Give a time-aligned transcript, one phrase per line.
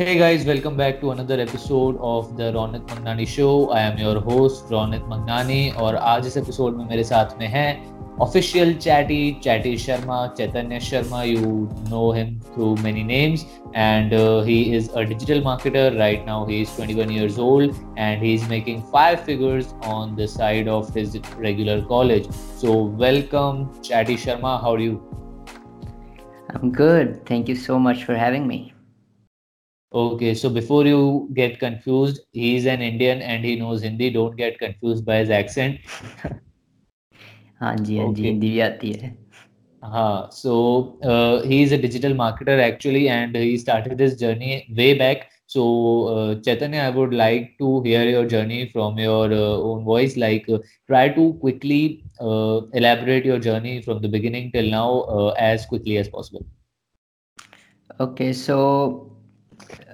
[0.00, 3.70] Hey guys, welcome back to another episode of the Ronit Magnani Show.
[3.70, 7.66] I am your host Ronit Magnani और आज इस episode में मेरे साथ में है
[8.26, 13.44] official chatty chatty sharma chaitanya sharma you know him through many names
[13.74, 18.22] and uh, he is a digital marketer right now he is 21 years old and
[18.22, 22.28] he's making five figures on the side of his regular college
[22.64, 25.00] so welcome chatty sharma how are you
[26.54, 28.60] i'm good thank you so much for having me
[29.95, 34.09] Okay, so before you get confused, he's an Indian and he knows Hindi.
[34.09, 35.79] Don't get confused by his accent.
[37.61, 39.17] हाँ जी हाँ जी हिंदी भी आती है
[39.83, 40.53] हाँ so
[41.03, 45.63] uh, he is a digital marketer actually and he started this journey way back so
[46.13, 50.49] uh, Chaitanya I would like to hear your journey from your uh, own voice like
[50.49, 55.65] uh, try to quickly uh, elaborate your journey from the beginning till now uh, as
[55.65, 56.45] quickly as possible
[57.99, 59.14] okay so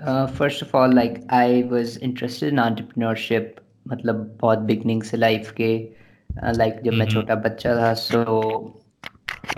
[0.04, 3.56] first of all like I was interested in entrepreneurship
[3.88, 5.90] मतलब बहुत beginning से life के
[6.54, 8.24] like uh, जब मैं छोटा बच्चा था सो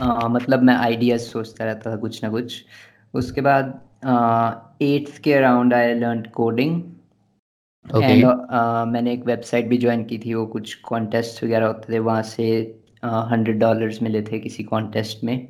[0.02, 2.66] uh, मतलब मैं आइडियाज़ सोचता रहता था कुछ ना कुछ।
[3.14, 3.68] उसके बाद
[4.82, 6.82] एट्थ uh, के around I learn coding
[7.96, 8.26] and
[8.88, 12.46] मैंने एक वेबसाइट भी ज्वाइन की थी वो कुछ कॉन्टेस्ट वगैरह होते थे वहाँ से
[13.06, 15.48] हंड्रेड डॉलर्स मिले थे किसी कॉन्टेस्ट में।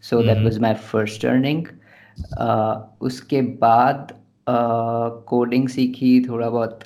[0.00, 1.66] So that was my first earning
[3.00, 4.12] उसके बाद
[4.46, 6.80] कोडिंग सीखी थोड़ा बहुत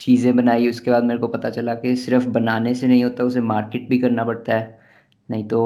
[0.00, 3.40] चीज़ें बनाई उसके बाद मेरे को पता चला कि सिर्फ़ बनाने से नहीं होता उसे
[3.42, 4.78] मार्केट भी करना पड़ता है
[5.28, 5.62] नहीं तो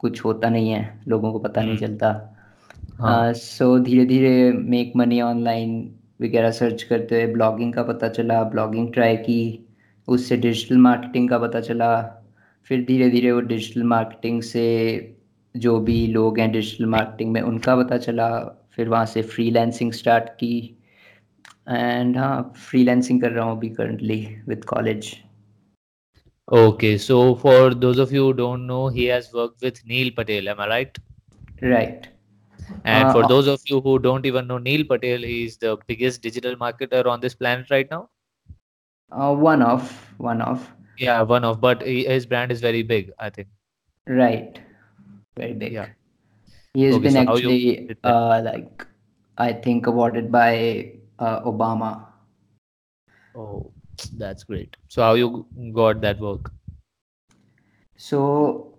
[0.00, 5.20] कुछ होता नहीं है लोगों को पता नहीं हम्म। चलता सो। धीरे धीरे मेक मनी
[5.20, 5.76] ऑनलाइन
[6.22, 9.40] वगैरह सर्च करते हुए ब्लॉगिंग का पता चला ब्लॉगिंग ट्राई की
[10.08, 11.90] उससे डिजिटल मार्केटिंग का पता चला
[12.70, 14.66] फिर धीरे धीरे वो डिजिटल मार्केटिंग से
[15.54, 18.28] जो भी लोग हैं डिजिटल मार्केटिंग में उनका पता चला
[18.76, 20.56] फिर वहाँ से फ्रीलांसिंग स्टार्ट की
[21.68, 25.14] एंड हाँ फ्रीलांसिंग कर रहा हूँ अभी currently with college
[26.52, 30.48] Okay, so for those of you who don't know, he has worked with Neil Patel.
[30.50, 30.98] Am I right?
[31.62, 32.06] Right.
[32.84, 35.78] And uh, for those of you who don't even know Neil Patel, he is the
[35.86, 38.10] biggest digital marketer on this planet right now.
[39.10, 40.70] Uh, one of, one of.
[40.98, 41.62] Yeah, one of.
[41.62, 43.48] But he, his brand is very big, I think.
[44.06, 44.60] Right.
[45.36, 45.72] Very big.
[45.72, 45.88] Yeah.
[46.74, 48.86] He has okay, been so actually uh, like
[49.38, 52.06] I think awarded by uh, Obama.
[53.34, 53.70] Oh,
[54.16, 54.76] that's great.
[54.88, 56.52] So how you got that work?
[58.00, 58.70] So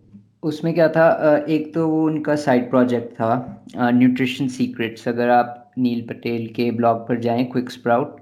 [0.44, 1.06] उसमें क्या था
[1.50, 3.30] एक तो वो उनका side project था
[3.76, 8.20] nutrition secrets अगर आप नील पटेल के ब्लॉग पर जाएँ क्विक स्प्राउट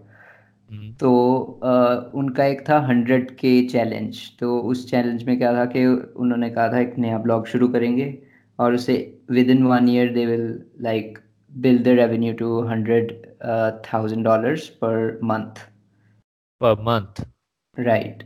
[0.69, 1.09] हम्म। तो
[1.63, 1.73] आ,
[2.19, 6.71] उनका एक था हंड्रेड के चैलेंज तो उस चैलेंज में क्या था कि उन्होंने कहा
[6.73, 8.07] था एक नया ब्लॉग शुरू करेंगे
[8.59, 8.95] और उसे
[9.29, 11.19] within one year they will like
[11.51, 15.61] build the revenue to hundred uh, thousand dollars per month.
[16.61, 17.25] Per month.
[17.77, 18.23] Right.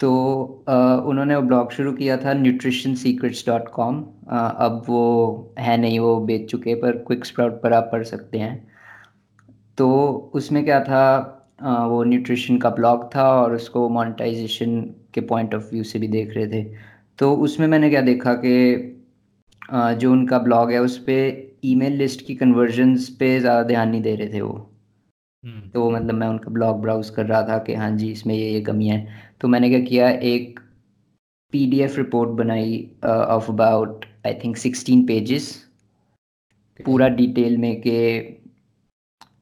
[0.00, 0.08] तो
[0.68, 5.98] uh, उन्होंने वो ब्लॉग शुरू किया था न्यूट्रिशन सीक्रेट्स डॉट कॉम अब वो है नहीं
[6.00, 8.56] वो बेच चुके पर क्विक स्प्राउट पर आप पढ़ सकते हैं
[9.78, 9.88] तो
[10.34, 11.04] उसमें क्या था
[11.62, 14.80] uh, वो न्यूट्रिशन का ब्लॉग था और उसको मोनेटाइजेशन
[15.14, 16.64] के पॉइंट ऑफ़ व्यू से भी देख रहे थे
[17.18, 18.52] तो उसमें मैंने क्या देखा कि
[19.68, 24.14] जो उनका ब्लॉग है उस पर ईमेल लिस्ट की कन्वर्जन्स पे ज़्यादा ध्यान नहीं दे
[24.16, 24.54] रहे थे वो।
[25.44, 28.50] हम्म। तो मतलब मैं उनका ब्लॉग ब्राउज कर रहा था कि हाँ जी इसमें ये
[28.50, 30.60] ये कमियाँ हैं। तो मैंने क्या किया एक
[31.52, 35.54] पीडीएफ रिपोर्ट बनाई of about I think sixteen pages
[36.80, 37.90] पूरा डिटेल में कि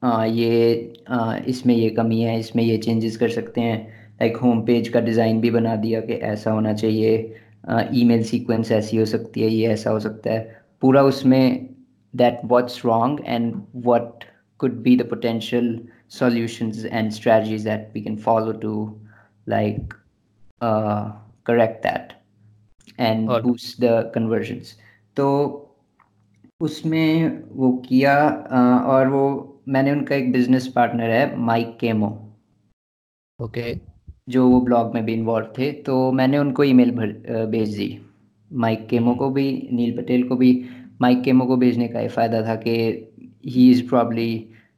[0.05, 3.79] ये आ, इसमें ये कमी है इसमें ये चेंजेस कर सकते हैं।
[4.21, 7.17] लाइक होम पेज का डिज़ाइन भी बना दिया कि ऐसा होना चाहिए।
[7.95, 11.75] ईमेल सीक्वेंस ऐसी हो सकती है ये ऐसा हो सकता है। पूरा उसमें
[12.17, 14.25] that what's wrong and what
[14.59, 19.01] could be the potential solution and strategies that we can follow to
[19.49, 19.95] like
[21.47, 22.13] correct that
[23.01, 24.77] and boost the conversions
[25.17, 25.27] तो
[26.61, 28.29] उसमें वो किया
[28.87, 29.25] और वो
[29.69, 32.09] मैंने उनका एक बिज़नेस पार्टनर है माइक केमो
[33.41, 33.94] ओके okay.
[34.29, 37.99] जो वो ब्लॉग में भी इन्वॉल्व थे तो मैंने उनको ईमेल भर भेज दी
[38.51, 40.53] माइक केमो हम्म। को भी नील पटेल को भी
[41.01, 42.71] माइक केमो को भेजने का ये फ़ायदा था कि
[43.47, 44.29] he is probably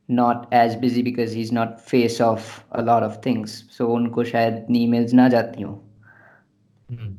[0.08, 4.24] not as busy because he is not face of a lot of things so उनको
[4.24, 5.74] शायद इतनी ईमेल्स ना जाती हों
[6.88, 7.16] हम्म।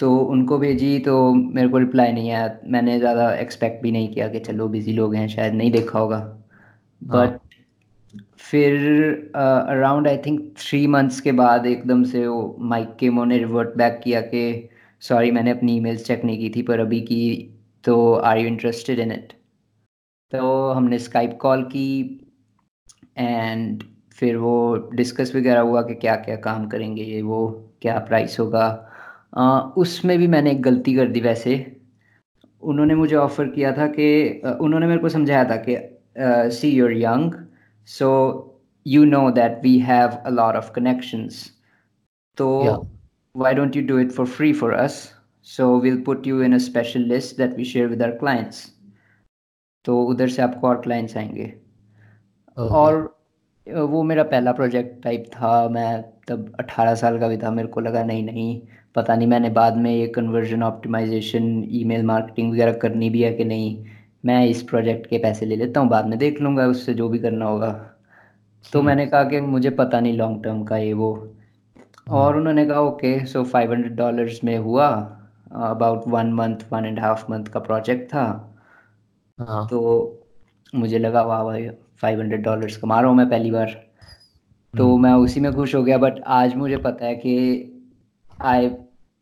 [0.00, 4.28] तो उनको भेजी तो मेरे को रिप्लाई नहीं आया मैंने ज़्यादा एक्सपेक्ट भी नहीं किया
[4.28, 6.18] कि चलो बिज़ी लोग हैं शायद नहीं देखा होगा
[7.02, 7.47] बट हाँ।
[8.38, 8.74] फिर
[9.36, 14.00] around I think three months के बाद एकदम से वो माइक के ने रिवर्ट बैक
[14.04, 14.68] किया कि
[15.02, 17.54] सॉरी मैंने अपनी ईमेल्स चेक नहीं की थी, पर अभी की
[17.84, 19.32] तो are you interested in it
[20.32, 22.20] तो हमने स्काइप कॉल की
[23.18, 23.82] एंड
[24.12, 28.66] फिर वो डिस्कस वगैरह हुआ कि क्या क्या काम करेंगे, ये वो, क्या प्राइस होगा।
[29.76, 31.54] उसमें भी मैंने एक गलती कर दी वैसे।
[32.62, 35.76] उन्होंने मुझे ऑफ़र किया था कि उन्होंने मेरे को समझाया था कि
[36.56, 37.32] see your young
[37.96, 38.10] so
[38.86, 41.44] you know that we have a lot of connections
[42.36, 42.48] तो
[43.34, 44.94] why don't you do it for free for us?
[45.48, 48.56] So we'll put you in a special list that we share with our clients.
[49.84, 51.44] तो उधर से आपको और clients आएँगे।
[52.58, 52.70] Okay.
[52.70, 53.18] और
[53.90, 57.80] वो मेरा पहला प्रोजेक्ट टाइप था। मैं तब 18 साल का भी था। मेरे को
[57.80, 58.60] लगा नहीं नहीं
[58.94, 63.44] पता नहीं मैंने बाद में ये कन्वर्जन ऑप्टिमाइजेशन ईमेल मार्केटिंग वगैरह करनी भी है कि
[63.44, 63.84] नहीं।
[64.28, 67.18] मैं इस प्रोजेक्ट के पैसे ले लेता हूँ बाद में देख लूँगा उससे जो भी
[67.18, 67.70] करना होगा
[68.64, 71.12] तो हम्म। मैंने कहा कि मुझे पता नहीं लॉन्ग टर्म का ये वो
[72.08, 74.88] और हाँ। उन्होंने कहा okay so five hundred dollars में हुआ
[75.64, 78.24] about one month one and half month का प्रोजेक्ट था
[79.38, 79.80] हाँ। तो
[80.74, 81.68] मुझे लगा वाह भाई
[82.02, 83.76] फाइव हंड्रेड डॉलर्स कमा रहा हूँ मैं पहली बार
[84.74, 87.38] तो हम्म। मैं उसी में खुश हो गया बट आज मुझे पता है कि
[88.42, 88.68] I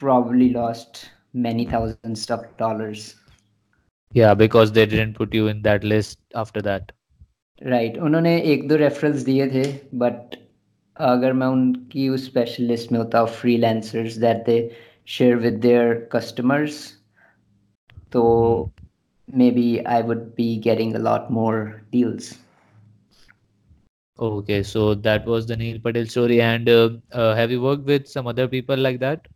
[0.01, 0.99] probably lost
[1.37, 3.05] many thousands of dollars
[4.14, 6.92] yeah because they didn't put you in that list after that
[7.74, 9.66] right उन्होंने एक दो रेफरल्स दिए थे
[10.04, 10.36] बट
[11.10, 14.58] अगर मैं उनकी उस स्पेशल लिस्ट में होता freelancers that they
[15.18, 16.86] share with their customers
[18.12, 18.22] तो
[19.34, 22.38] maybe I would be getting a lot more deals.
[24.20, 26.42] Okay, so that was the Neil Patel story.
[26.42, 29.28] And uh, uh, have you worked with some other people like that?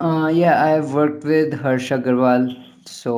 [0.00, 1.90] Uh, yeah, I've worked with Harsh
[2.87, 3.11] so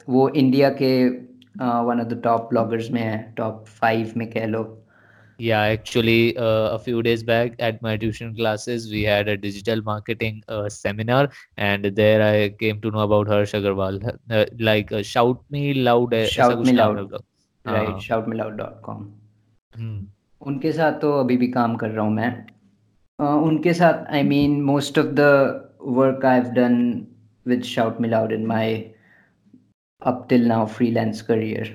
[0.00, 4.46] so, वो India के one of the top bloggers में है top five में कह
[4.46, 4.62] लो।
[5.40, 10.40] या actually a few days back at my tuition classes we had a digital marketing
[10.50, 11.28] seminar
[11.58, 14.00] and there I came to know about Harsh Agarwal
[14.60, 20.06] like shout me loud shout me loud dot com
[20.40, 22.46] उनके साथ तो अभी भी काम कर रहा हूँ मैं।
[23.18, 25.20] Uh, उनके साथ I mean most of the
[25.82, 27.06] work I have done
[27.46, 28.74] with shout me loud in my
[30.04, 31.66] up till now freelance career.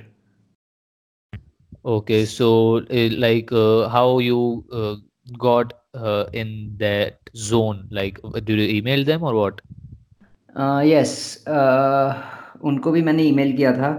[1.85, 4.95] Okay, so uh, like uh, how you uh,
[5.38, 7.88] got uh, in that zone?
[7.91, 9.62] Like, uh, did you email them or what?
[10.85, 11.44] Yes
[12.65, 13.89] उनको भी मैंने email किया था।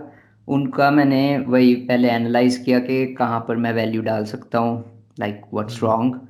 [0.48, 5.40] उनका मैंने वही पहले analyse किया कि कहाँ पर मैं वैल्यू डाल सकता हूँ लाइक
[5.54, 6.20] व्हाट्स रॉन्ग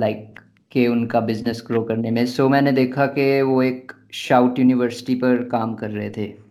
[0.00, 0.40] लाइक
[0.72, 5.14] कि उनका बिज़नेस ग्रो करने में। सो so, मैंने देखा कि वो एक शाउट यूनिवर्सिटी
[5.14, 6.49] पर काम कर रहे थे।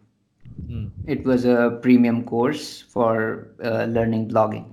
[0.60, 0.92] Mm.
[1.06, 4.66] It was a premium course for uh, learning blogging.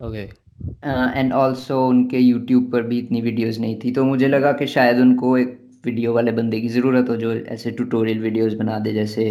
[0.00, 0.30] Okay.
[0.84, 4.66] And uh, also उनके यूट्यूब पर भी इतनी वीडियोस नहीं थी तो मुझे लगा कि
[4.66, 8.92] शायद उनको एक वीडियो वाले बंदे की ज़रूरत हो जो ऐसे ट्यूटोरियल वीडियोस बना दे
[8.92, 9.24] जैसे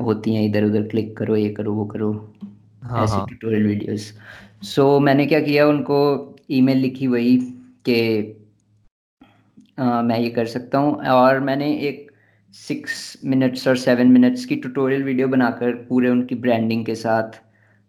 [0.00, 2.12] होती हैं इधर उधर क्लिक करो ये करो वो करो
[2.82, 4.12] हाँ, ऐसे ट्यूटोरियल। वीडियोस
[4.62, 5.98] सो so, मैंने क्या किया उनको
[6.50, 7.36] ईमेल लिखी वही
[7.88, 7.98] कि
[9.78, 12.10] uh, मैं ये कर सकता हूँ और मैंने एक
[12.54, 17.40] सिक्स मिनट्स और सेवन मिनट्स की ट्यूटोरियल वीडियो बनाकर पूरे उनकी ब्रांडिंग के साथ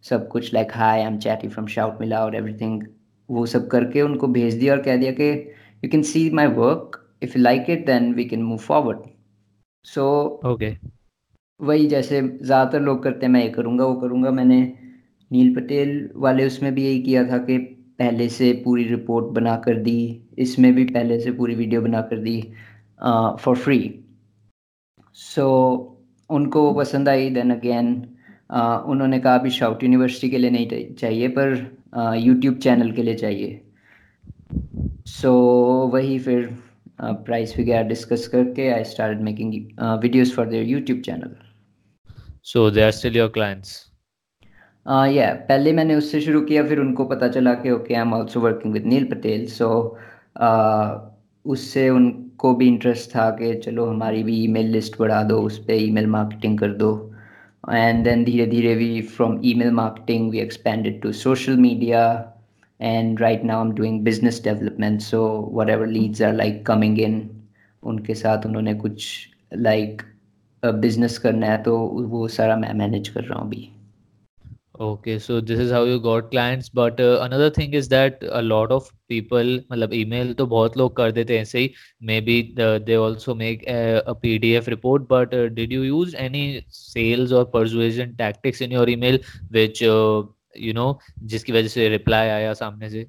[0.03, 2.81] सब कुछ like hi I am Chatty from shout मिला और एवरीथिंग
[3.29, 5.29] वो सब करके उनको भेज दिया और कह दिया कि
[5.83, 8.97] you can see my work if you like it then we can move forward
[9.85, 10.05] so
[10.45, 10.73] okay
[11.59, 14.59] वही जैसे ज़्यादातर लोग करते हैं मैं ये करूँगा वो करूँगा। मैंने
[15.31, 17.57] नील पटेल वाले उसमें भी यही किया था कि
[17.99, 19.99] पहले से पूरी रिपोर्ट बना कर दी
[20.39, 22.41] इसमें भी पहले से पूरी वीडियो बना कर दी
[23.39, 24.04] फॉर फ्री
[25.17, 27.93] सो so, उनको पसंद आई देन अगेन
[28.91, 31.55] उन्होंने कहा अभी शाउट यूनिवर्सिटी के लिए नहीं चाहिए पर
[32.19, 33.61] यूट्यूब चैनल के लिए चाहिए.
[35.07, 36.49] सो so, वही फिर
[37.01, 39.53] प्राइस वगैरह डिस्कस करके I start making
[40.01, 41.35] videos for their YouTube channel
[42.43, 43.73] so they are still your clients
[44.85, 48.39] या पहले मैंने उससे शुरू किया फिर उनको पता चला कि okay I am also
[48.41, 49.69] working with Neil Patel so
[51.45, 55.57] उससे उन को भी इंटरेस्ट था कि चलो हमारी भी ईमेल लिस्ट बढ़ा दो उस
[55.65, 56.91] पर ईमेल मार्केटिंग कर दो।
[57.71, 62.01] एंड देन धीरे धीरे we from email marketing we expanded to social media
[62.79, 65.21] and right now am doing business development so
[65.69, 67.21] whatever leads are like coming in
[67.83, 69.07] उनके साथ उन्होंने कुछ
[69.53, 71.77] लाइक like, बिज़नेस करना है तो
[72.11, 73.69] वो सारा मैं मैनेज कर रहा हूँ अभी।
[74.77, 76.67] Okay, so this is how you got clients.
[76.67, 80.95] But uh, another thing is that a lot of people, मतलब email तो बहुत लोग
[80.97, 81.73] कर देते हैं ऐसे ही.
[82.03, 85.07] Maybe the, they also make a, a PDF report.
[85.07, 89.17] But uh, did you use any sales or persuasion tactics in your email,
[89.49, 90.23] which uh,
[90.55, 93.05] you know जिसकी वजह से reply आया सामने से?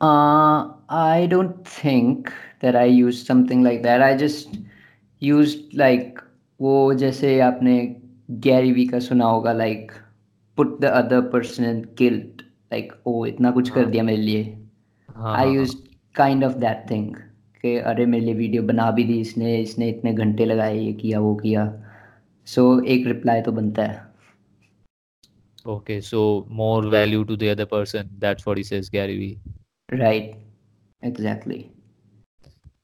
[0.00, 4.02] Uh, I don't think that I used something like that.
[4.02, 4.58] I just
[5.20, 6.18] used like
[6.60, 9.92] वो जैसे आपने Gary Vee का सुना होगा like
[10.56, 12.42] put the other person in guilt
[12.72, 14.56] like oh इतना कुछ कर हाँ। दिया मेरे लिए।
[15.16, 15.76] I use
[16.14, 17.14] kind of that thing
[17.62, 21.20] कि अरे मेरे लिए वीडियो बना भी दी इसने इसने इतने घंटे लगाए ये किया
[21.20, 21.82] वो किया।
[22.46, 24.04] सो so, एक रिप्लाई तो बनता है।
[25.66, 28.10] Okay, so more value to the other person.
[28.18, 29.38] That's what he says, Gary Vee.
[29.92, 30.36] Right
[31.04, 31.64] exactly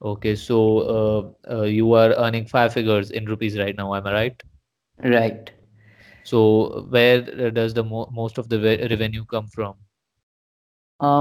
[0.05, 0.55] Okay, so
[0.93, 4.43] uh, uh, you are earning five figures in rupees right now, am I right?
[4.99, 5.49] Right
[6.25, 6.39] So
[6.89, 9.73] where uh, does the mo most of the ve- revenue come from?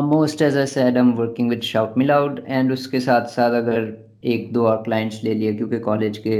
[0.09, 3.55] Most as I said I am working with shout me loud and उसके साथ साथ
[3.55, 3.87] अगर
[4.25, 6.37] एक दो और clients ले लिए क्योंकि कॉलेज के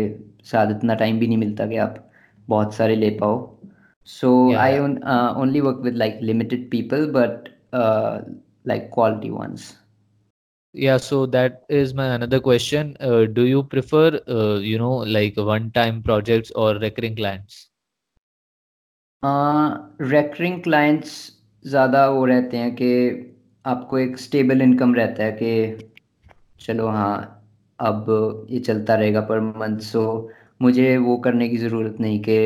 [0.51, 1.97] साथ इतना टाइम भी नहीं मिलता कि आप
[2.49, 3.39] बहुत सारे ले पाओ
[4.07, 5.37] so Yeah, I yeah.
[5.43, 7.49] Only work with like limited people but
[8.69, 9.67] like quality ones
[10.75, 12.97] Yeah, so that is my another question.
[12.99, 17.69] Uh, do you prefer, uh, you know, like one-time projects or recurring clients?
[19.23, 21.13] Recurring clients
[21.65, 22.89] ज़्यादा वो रहते हैं कि
[23.65, 25.89] आपको एक stable income रहता है कि
[26.61, 27.45] चलो हाँ
[27.79, 28.07] अब
[28.51, 30.03] ये चलता रहेगा पर मंथ सो
[30.63, 32.37] मुझे वो करने की ज़रूरत नहीं कि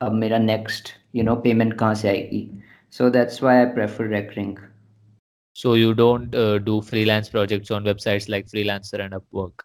[0.00, 2.48] अब मेरा नेक्स्ट यू नो पेमेंट कहाँ से आएगी
[2.98, 4.56] so that's why I prefer recurring
[5.58, 9.64] So you don't uh, do freelance projects on websites like Freelancer and Upwork.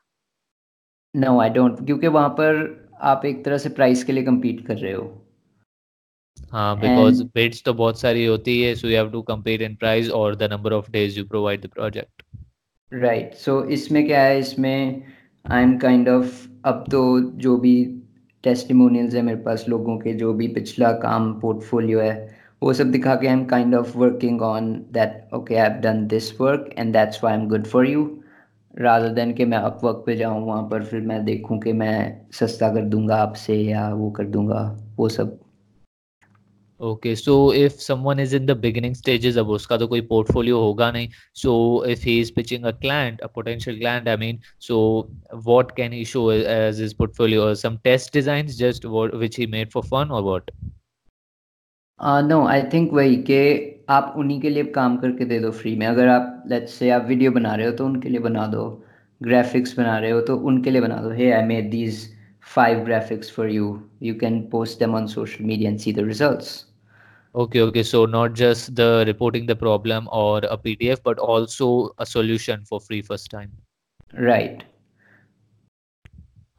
[1.14, 2.56] No I don't क्योंकि वहाँ पर
[3.10, 5.04] आप एक तरह से प्राइस के लिए compete कर रहे हो
[6.52, 9.76] हाँ because एंड bids तो बहुत सारी होती है so you have to compete in
[9.84, 12.24] price or the number of days you provide the project.
[12.92, 15.04] Right so इसमें क्या है इसमें
[15.46, 17.76] आई एम काइंड ऑफ़ अब तो जो भी
[18.44, 22.14] टेस्टिमोनियल्स है मेरे पास लोगों के जो भी पिछला काम पोर्टफोलियो है
[22.64, 26.32] वो सब दिखा के I am kind of working on that okay I done this
[26.42, 28.04] work and that's why am good for you
[28.80, 31.96] rather than के मैं अपवर्क पे जाऊँ वहाँ पर फिर मैं देखूँ कि मैं
[32.32, 34.62] सस्ता कर दूँगा आपसे या वो कर दूँगा,
[34.98, 35.40] वो सब।
[36.80, 40.92] Okay so if someone is in the beginning stages अब उसका तो कोई पोर्टफोलियो होगा
[40.92, 41.54] नहीं so
[41.88, 44.78] if he is pitching a client a potential client I mean so
[45.34, 49.84] what can he show as his portfolio some test designs just which he made for
[49.84, 50.52] fun or what
[52.00, 53.40] what no I think वही कि
[53.90, 57.06] आप उन्हीं के लिए काम करके दे दो free में। अगर आप लेट्स से आप
[57.08, 58.66] वीडियो बना रहे हो तो उनके लिए बना दो।
[59.22, 62.04] ग्राफिक्स बना रहे हो तो उनके लिए बना दो। Hey I made these
[62.56, 66.66] five graphics for you you can post them on social media and see the results
[67.36, 67.82] Okay, okay.
[67.82, 72.80] So not just the reporting the problem or a PDF, but also a solution for
[72.80, 73.50] free first time.
[74.20, 74.62] Right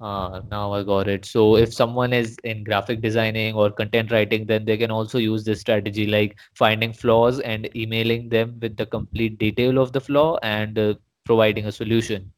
[0.01, 1.25] Uh, now I got it.
[1.25, 5.45] So if someone is in graphic designing or content writing, then they can also use
[5.45, 10.37] this strategy like finding flaws and emailing them with the complete detail of the flaw
[10.43, 10.95] and uh,
[11.27, 12.33] providing a solution.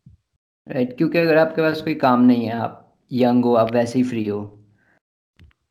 [0.66, 2.82] Right क्योंकि अगर आपके पास कोई काम नहीं है आप
[3.12, 4.40] young हो आप वैसे ही फ्री हो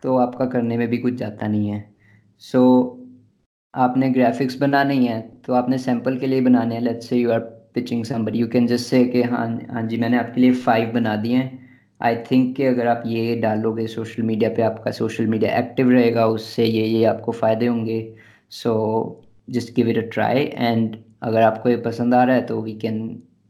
[0.03, 1.79] तो आपका करने में भी कुछ जाता नहीं है
[2.41, 2.61] सो
[3.73, 7.31] आपने ग्राफिक्स बनाने ही है तो आपने सैंपल के लिए बनाने हैं let's say you
[7.31, 7.39] are
[7.75, 11.15] pitching somebody you can just say कि हाँ हाँ जी मैंने आपके लिए फाइव बना
[11.25, 11.64] दिए हैं
[12.05, 16.25] आई थिंक कि अगर आप ये डालोगे सोशल मीडिया पे आपका सोशल मीडिया एक्टिव रहेगा
[16.37, 17.99] उससे ये ये आपको फ़ायदे होंगे
[18.61, 18.73] so
[19.57, 22.73] just give it a try and अगर आपको ये पसंद आ रहा है तो we
[22.79, 22.99] can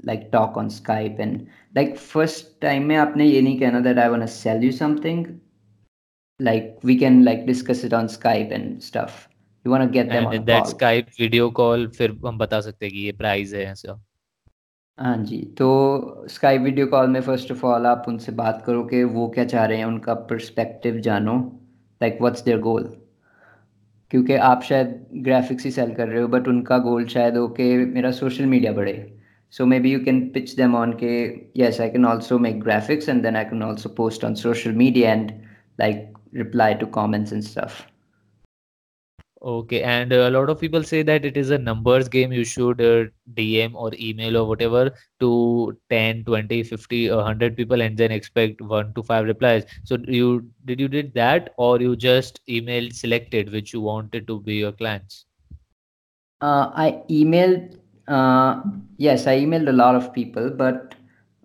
[0.06, 1.40] like talk on Skype and
[1.76, 5.26] like first time में आपने ये नहीं कहना that I want sell you something
[6.40, 9.30] like we can like discuss it on Skype and stuff.
[9.66, 10.74] You want to get them And on that call.
[10.74, 13.94] Skype video call, फिर हम बता सकते हैं कि ये प्राइस है ऐसा.
[14.98, 19.04] हाँ जी तो स्काइप वीडियो कॉल में फ़र्स्ट ऑफ़ ऑल आप उनसे बात करो कि
[19.04, 21.34] वो क्या चाह रहे हैं, उनका पर्सपेक्टिव जानो
[22.02, 22.84] लाइक व्हाट्स देयर गोल
[24.12, 27.64] क्योंकि आप शायद ग्राफिक्स ही सेल कर रहे हो बट उनका गोल शायद हो कि
[27.86, 28.94] मेरा सोशल मीडिया बढ़े
[29.52, 31.14] so maybe you can pitch them on के
[31.62, 35.12] yes I can also make graphics and then I can also post on social media
[35.12, 35.32] and
[35.80, 37.95] like reply to comments and stuff.
[39.46, 42.34] Okay, and uh, a lot of people say that it is a numbers game.
[42.34, 47.96] You should uh, DM or email or whatever to 10, 20, 50, 100 people and
[47.96, 49.66] then expect one to five replies.
[49.84, 54.40] So you did you did that or you just emailed selected which you wanted to
[54.42, 55.26] be your clients?
[56.42, 58.64] Uh, I emailed, uh,
[58.98, 60.96] yes, I emailed a lot of people, but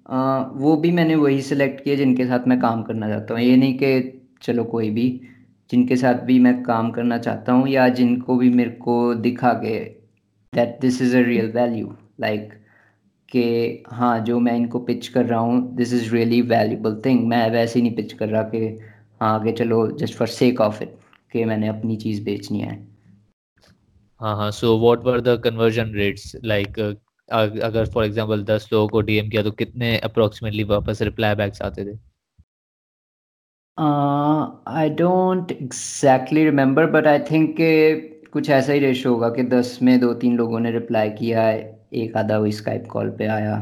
[0.07, 3.57] uh, वो भी मैंने वही select किए जिनके साथ मैं काम करना चाहता हूँ ये
[3.57, 3.92] नहीं कि
[4.42, 5.07] चलो कोई भी
[5.70, 9.78] जिनके साथ भी मैं काम करना चाहता हूँ या जिनको भी मेरे को दिखा के
[10.54, 12.52] that this is a real value like
[13.28, 17.50] कि हाँ जो मैं इनको पिच कर रहा हूँ this is really valuable thing मैं
[17.50, 18.78] वैसे ही नहीं पिच कर रहा कि
[19.20, 20.96] हाँ आगे चलो just for sake of it
[21.32, 22.90] कि मैंने अपनी चीज़ बेचनी है।
[24.20, 26.34] हाँ हाँ what were the conversion rates?
[26.44, 26.94] Like uh,
[27.62, 31.84] अगर फॉर एग्जांपल 10 लोगों को डीएम किया तो कितने अप्रोक्सीमेटली वापस रिप्लाई बैक्स आते
[31.84, 31.98] थे?
[33.78, 37.56] I don't exactly remember but I think
[38.32, 41.58] कुछ ऐसा ही रेशो होगा कि दस में दो तीन लोगों ने रिप्लाई किया है
[42.02, 43.56] एक आधा वो स्काइप कॉल पे आया।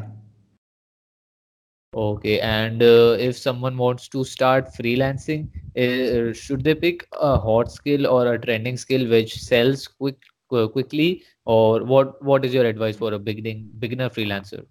[1.92, 8.26] Okay and if someone wants to start freelancing should they pick a hot skill or
[8.26, 10.18] a trending skill which sells quick
[10.50, 11.10] quickly
[11.46, 14.66] or what what is your advice for a beginning beginner freelancer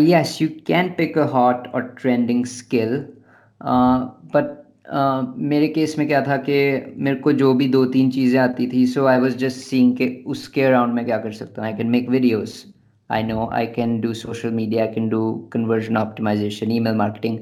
[0.00, 2.96] yes you can pick a hot or trending skill
[3.60, 4.42] uh,
[5.50, 6.56] मेरे case में क्या था कि
[6.96, 10.06] मेरे को जो भी दो तीन चीज़ें आती थी so I was just seeing कि
[10.26, 12.64] उसके अराउंड में क्या कर सकता हूँ। I can make videos
[13.10, 17.38] I know I can do social media I can do conversion optimisation email marketing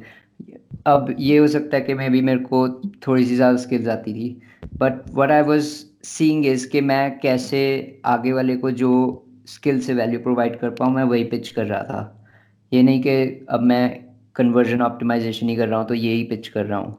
[0.87, 2.69] अब ये हो सकता है कि मैं भी मेरे को
[3.07, 4.41] थोड़ी सी ज़्यादा स्किल्स आती थी।
[4.79, 5.63] But what I was
[6.05, 7.61] seeing is कि मैं कैसे
[8.07, 8.91] आगे वाले को जो
[9.49, 12.27] स्किल से वैल्यू प्रोवाइड कर पाऊँ मैं वही पिच कर रहा था।
[12.73, 14.05] ये नहीं कि अब मैं
[14.37, 16.99] कन्वर्जन ऑप्टिमाइजेशन ही कर रहा हूँ तो यही पिच कर रहा हूँ।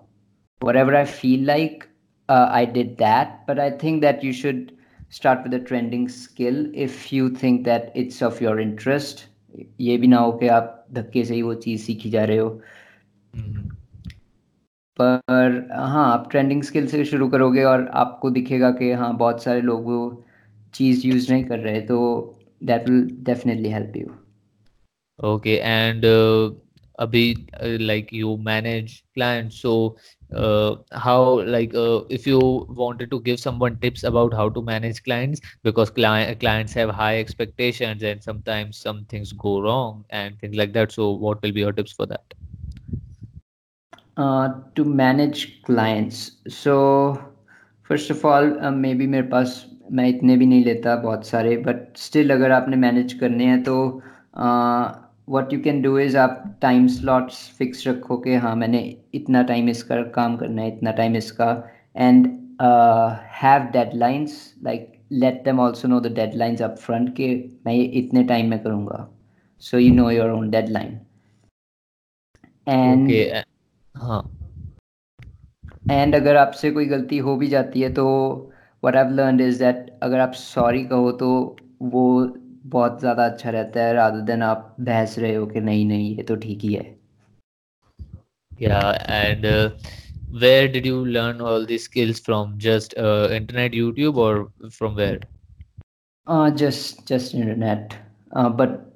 [0.76, 1.84] Whatever I feel like
[2.30, 4.68] I did that but I think that you should
[5.12, 9.26] start with a trending skill if you think that it's of your interest
[9.82, 12.50] ये भी ना हो कि आप धक्के से ही वो चीज़ सीखी जा रहे हो।
[13.36, 13.70] हम्म।
[14.98, 19.62] पर हाँ आप ट्रेंडिंग स्किल से शुरू करोगे और आपको दिखेगा कि हाँ बहुत सारे
[19.62, 20.24] लोग वो
[20.74, 21.98] चीज़ यूज़ नहीं कर रहे तो
[22.64, 24.14] that will definitely help you
[25.20, 26.06] okay and
[26.99, 29.97] Abhi, uh, like you manage clients, so
[30.35, 32.39] uh, how like uh, if you
[32.69, 37.19] wanted to give someone tips about how to manage clients, because client clients have high
[37.19, 40.93] expectations and sometimes some things go wrong and things like that.
[40.93, 42.35] So what will be your tips for that?
[44.77, 46.17] To manage clients
[46.53, 46.73] so
[47.89, 48.59] first of all
[48.95, 53.13] maybe मेरे पास मैं इतने भी नहीं लेता बहुत सारे but still अगर आपने मैनेज
[53.13, 53.77] करने हैं तो
[55.28, 58.82] what you can do is आप टाइम स्लॉट्स फिक्स रखो कि हाँ मैंने
[59.14, 61.52] इतना टाइम इसका काम करना है इतना टाइम इसका
[61.96, 62.28] and
[63.42, 67.34] have deadlines like let them also know the deadlines up front के
[67.66, 69.08] मैं ये इतने टाइम में करूँगा।
[69.64, 71.00] So you know your own deadline
[72.68, 73.44] and uh,
[73.96, 74.24] हाँ।
[75.92, 78.06] एंड अगर आपसे कोई गलती हो भी जाती है तो
[78.84, 81.30] what I learn is that अगर आप सॉरी कहो तो
[81.82, 82.06] वो
[82.74, 86.24] बहुत ज़्यादा अच्छा रहता है रादर देन आप बहस रहे हो कि नहीं नहीं ये
[86.24, 86.94] तो ठीक ही है
[88.52, 89.72] Yeah, and uh,
[90.42, 92.58] where did you learn all these skills from?
[92.58, 95.20] Just uh, internet, YouTube, or from where?
[96.28, 97.96] uh, just just internet
[98.32, 98.94] uh, but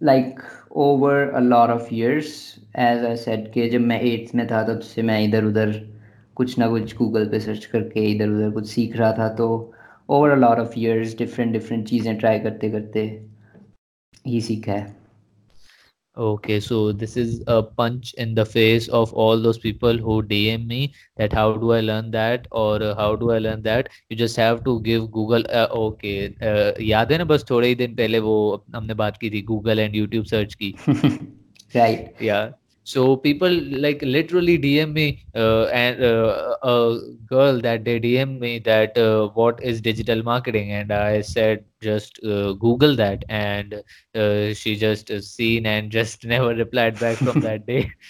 [0.00, 0.38] like
[0.72, 4.80] over a lot of years as I said कि जब मैं eighth में था तब
[4.80, 5.72] से मैं इधर उधर
[6.36, 9.48] कुछ ना कुछ गूगल पे सर्च करके इधर उधर कुछ सीख रहा था तो
[10.16, 13.04] over a lot of years different different चीज़ें ट्राई करते करते
[14.26, 14.98] ही सीखा है
[16.16, 20.66] Okay, so this is a punch in the face of all those people who DM
[20.66, 23.88] me that how do I learn that or uh, how do I learn that?
[24.08, 25.44] You just have to give Google.
[25.48, 28.36] Uh, okay, uh, याद है ना बस थोड़े ही दिन पहले वो
[28.74, 30.74] हमने बात की थी Google and YouTube search की.
[31.76, 32.50] Right Yeah.
[32.90, 33.50] So people
[33.84, 39.28] like literally DM me uh, and uh, a girl that they DM me that uh,
[39.28, 43.74] what is digital marketing and I said just uh, Google that and
[44.14, 47.90] uh, she just uh, seen and just never replied back from that day.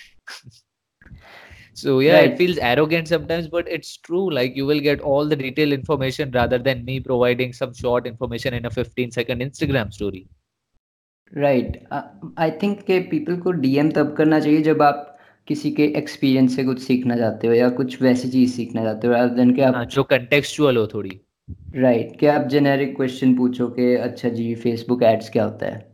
[1.74, 4.30] So yeah, it feels arrogant sometimes, but it's true.
[4.32, 8.54] Like you will get all the detailed information rather than me providing some short information
[8.54, 10.26] in a 15 second Instagram story.
[11.36, 11.84] Right
[12.38, 15.06] I think के people को DM तब करना चाहिए जब आप
[15.48, 19.14] किसी के experience से कुछ सीखना चाहते हो या कुछ वैसी चीज़ सीखना चाहते हो
[19.14, 21.20] rather than कि हाँ आप जो contextual हो थोड़ी
[21.76, 25.88] राइट कि आप जेनेरिक क्वेश्चन पूछो कि अच्छा जी फेसबुक एड्स क्या होता है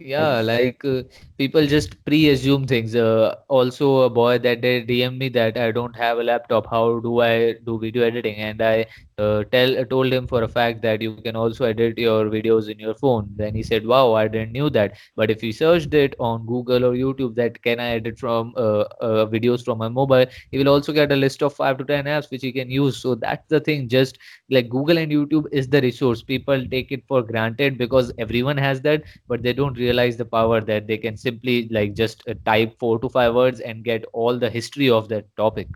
[0.00, 1.02] Yeah, like uh,
[1.36, 2.94] people just pre-assume things.
[2.94, 6.68] Uh, also, a boy that they DM me that I don't have a laptop.
[6.70, 8.36] How do I do video editing?
[8.36, 8.86] And I
[9.20, 12.78] uh, tell told him for a fact that you can also edit your videos in
[12.78, 13.28] your phone.
[13.36, 16.84] Then he said, "Wow, I didn't knew that." But if you searched it on Google
[16.90, 20.68] or YouTube, that can I edit from uh, uh, videos from my mobile, he will
[20.74, 22.96] also get a list of five to ten apps which he can use.
[23.06, 23.88] So that's the thing.
[23.88, 24.18] Just
[24.50, 26.22] like Google and YouTube is the resource.
[26.22, 30.60] People take it for granted because everyone has that but they don't realize the power
[30.60, 34.38] that they can simply like just uh, type four to five words and get all
[34.38, 35.68] the history of that topic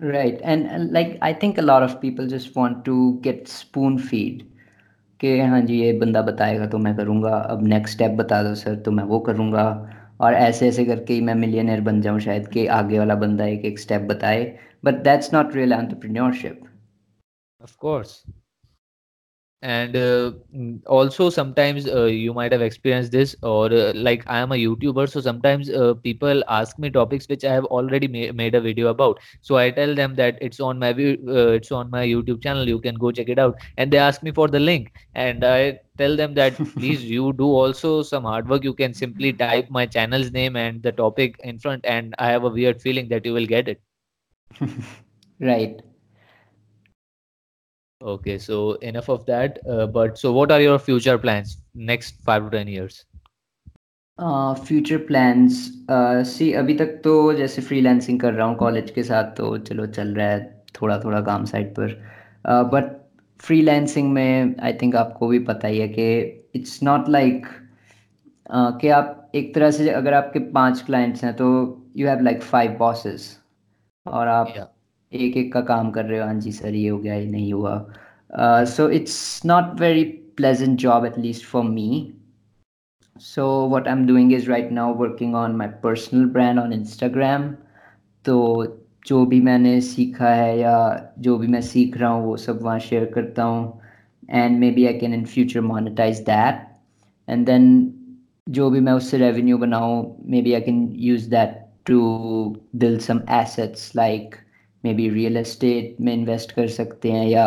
[0.00, 4.42] right and like I think a lot of people just want to get spoon fed
[5.20, 8.76] कि हाँ जी, ये बंदा बताएगा तो मैं करूँगा। अब next step बता दो सर
[8.76, 9.64] तो मैं वो करूँगा।
[10.20, 13.64] और ऐसे ऐसे करके ही मैं मिलियनर बन जाऊँ शायद कि आगे वाला बंदा एक
[13.64, 14.44] एक स्टेप बताए।
[14.84, 16.60] But that's not real entrepreneurship
[17.60, 18.12] of course.
[19.62, 24.38] And uh, mm, also sometimes uh, you might have experienced this or uh, like i
[24.38, 28.32] am a youtuber so sometimes uh, people ask me topics which i have already ma-
[28.32, 29.18] made a video about.
[29.42, 32.80] So i tell them that it's on my uh, it's on my youtube channel you
[32.80, 33.56] can go check it out.
[33.76, 34.92] And they ask me for the link.
[35.14, 38.64] And i tell them that please you do also some hard work.
[38.64, 42.44] You can simply type my channel's name and the topic in front and i have
[42.44, 43.80] a weird feeling that you will get it.
[45.40, 45.80] Right
[48.00, 49.58] Okay, so enough of that.
[49.68, 53.04] Uh, but so, what are your future plans next five to ten years?
[54.18, 55.58] Future plans
[56.28, 60.08] see अभी तक तो जैसे freelancing कर रहा हूँ college के साथ तो चलो चल
[60.14, 61.94] रहा है थोड़ा थोड़ा काम साइड पर
[62.72, 62.90] बट
[63.40, 66.08] फ्रीलांसिंग में आई थिंक आपको भी पता ही है कि
[66.54, 67.46] इट्स नॉट लाइक
[68.80, 71.48] कि आप एक तरह से अगर आपके पाँच क्लाइंट्स हैं तो
[71.96, 73.36] you have like five bosses
[74.06, 74.68] और आप Yeah.
[75.12, 77.52] एक एक का काम कर रहे हो हाँ जी सर, ये हो गया, ये नहीं
[77.52, 80.04] हुआ। So it's not very
[80.36, 82.12] pleasant job at least for me
[83.16, 87.50] so what am doing is right now working on my personal brand on Instagram
[88.24, 88.36] तो
[89.06, 90.74] जो भी मैंने सीखा है या
[91.18, 93.80] जो भी मैं सीख रहा हूँ, वो सब वहाँ शेयर करता हूँ।
[94.30, 96.66] And maybe I can in future monetise that
[97.28, 97.66] and then
[98.48, 100.02] जो भी मैं उससे रेवेन्यू बनाऊँ
[100.42, 102.00] maybe I can use that to
[102.76, 104.34] build some assets like
[104.94, 107.46] maybe real estate में इन्वेस्ट कर सकते हैं या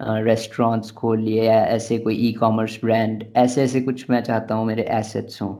[0.00, 4.66] रेस्टोरेंट्स खोल लिए या ऐसे कोई ई कॉमर्स ब्रांड ऐसे ऐसे कुछ मैं चाहता हूँ
[4.66, 5.54] मेरे एसेट्स हों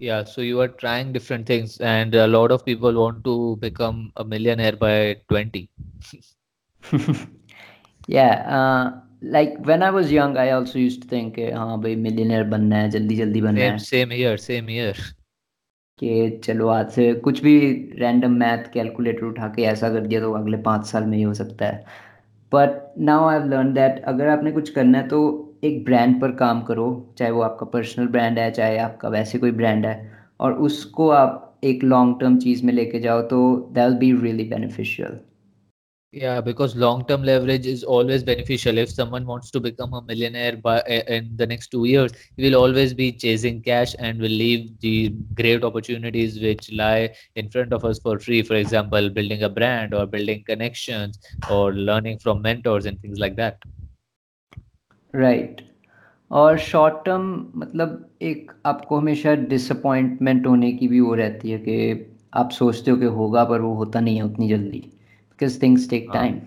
[0.00, 3.96] Yeah, so you are trying different things, and a lot of people want to become
[4.16, 5.62] a millionaire by 20.
[8.08, 12.44] yeah uh, like when i was young i also used to think हाँ भाई millionaire
[12.50, 14.94] बनना है जल्दी जल्दी बनना Same, है same here, same here.
[16.00, 17.58] कि चलो आज से कुछ भी
[17.98, 21.34] रैंडम मैथ कैलकुलेटर उठा के ऐसा कर दिया तो अगले पाँच साल में ही हो
[21.34, 21.84] सकता है।
[22.52, 25.20] But now I learn that अगर आपने कुछ करना है तो
[25.64, 29.50] एक ब्रांड पर काम करो, चाहे वो आपका पर्सनल ब्रांड है, चाहे आपका वैसे कोई
[29.50, 33.40] ब्रांड है, और उसको आप एक लॉन्ग टर्म चीज़ में लेके जाओ तो
[33.72, 35.18] that be really beneficial
[36.13, 38.77] Yeah, because long-term leverage is always beneficial.
[38.77, 42.55] If someone wants to become a millionaire by in the next two years, he will
[42.55, 47.83] always be chasing cash and will leave the great opportunities which lie in front of
[47.83, 48.43] us for free.
[48.43, 51.17] For example, building a brand or building connections
[51.49, 53.57] or learning from mentors and things like that.
[55.15, 55.61] Right
[56.31, 61.75] और short term मतलब एक आपको हमेशा disappointment होने की भी वो रहती है कि
[62.33, 64.89] आप सोचते हो कि होगा पर वो होता नहीं है उतनी जल्दी
[65.37, 66.41] बिकॉज थिंग्स टेक हाँ time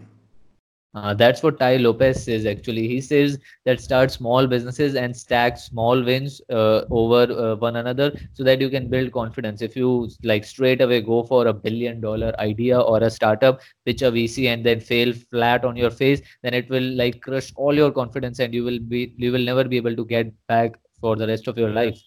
[0.95, 2.89] Uh, that's what Tai Lopez says actually.
[2.89, 8.07] He says that start small businesses and stack small wins uh, over uh, one another
[8.33, 9.61] so that you can build confidence.
[9.61, 14.01] If you like straight away go for a billion dollar idea or a startup, pitch
[14.01, 17.75] a VC and then fail flat on your face, then it will like crush all
[17.75, 21.15] your confidence and you will be you will never be able to get back for
[21.15, 22.03] the rest of your life.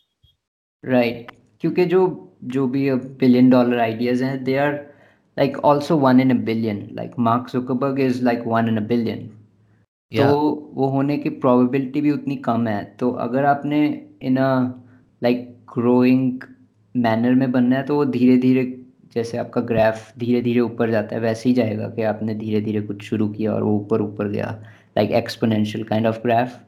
[0.85, 2.01] Right क्योंकि जो
[2.51, 4.73] जो भी billion dollar ideas हैं they are
[5.64, 9.30] also one in a billion like Mark Zuckerberg is like one in a billion
[10.12, 10.30] तो Yeah.
[10.74, 14.48] वो होने की probability भी उतनी कम है। तो अगर आपने in a
[15.22, 16.40] like growing
[16.96, 18.64] manner में बनना है तो वो धीरे धीरे
[19.14, 22.80] जैसे आपका ग्राफ धीरे धीरे ऊपर जाता है वैसे ही जाएगा कि आपने धीरे धीरे
[22.80, 24.62] कुछ शुरू किया और वो ऊपर ऊपर गया
[24.96, 26.60] like exponential kind of graph.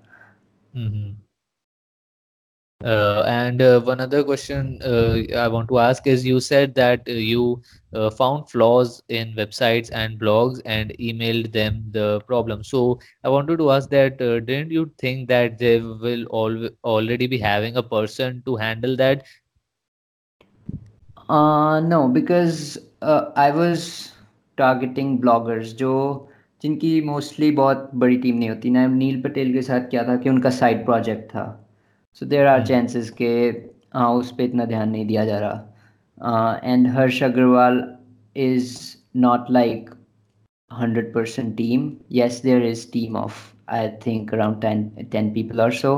[2.83, 7.07] Uh, and uh, one other question uh, I want to ask is you said that
[7.07, 7.61] uh, you
[7.93, 12.63] uh, found flaws in websites and blogs and emailed them the problem.
[12.63, 17.27] So I wanted to ask that uh, didn't you think that they will al already
[17.27, 19.25] be having a person to handle that?
[21.29, 24.11] Uh, no, because uh, I was
[24.57, 26.27] targeting bloggers जो
[26.61, 30.29] जिनकी mostly बहुत बड़ी team नहीं होती ना नील पटेल के साथ क्या था कि
[30.29, 31.45] उनका साइड प्रोजेक्ट था
[32.19, 32.67] So there are Hmm.
[32.67, 33.29] Chances के
[33.93, 37.83] हाँ उस पर इतना ध्यान नहीं दिया जा रहा and Harsh Agrawal
[38.35, 38.77] is
[39.15, 39.89] not like
[40.71, 43.39] hundred percent team yes there is team of
[43.77, 44.83] I think around 10
[45.15, 45.91] 10 people or so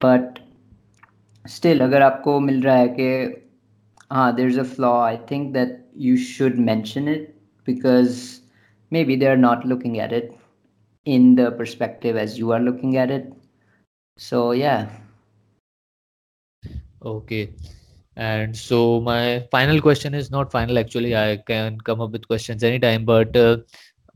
[0.00, 0.38] but
[1.44, 3.08] still अगर आपको मिल रहा है कि
[4.12, 5.74] हाँ there's a flaw I think that
[6.06, 7.24] you should mention it
[7.66, 8.20] because
[8.92, 10.30] maybe they're not looking at it
[11.06, 13.32] in the perspective as you are looking at it
[14.16, 14.88] so yeah
[17.04, 17.50] Okay.
[18.16, 21.16] And so my final question is not final actually.
[21.16, 23.58] I can come up with questions anytime, but uh,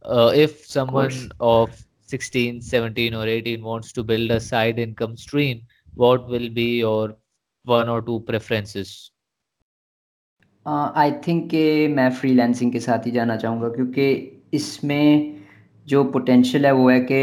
[0.04, 4.78] uh, if of someone course of 16, 17 or 18 wants to build a side
[4.78, 5.62] income stream,
[5.94, 7.16] what will be your
[7.64, 9.10] one or two preferences?
[10.66, 14.04] I think कि मैं freelancing के साथ ही जाना चाहूँगा क्योंकि
[14.54, 15.40] इसमें
[15.86, 17.22] जो potential है वो है कि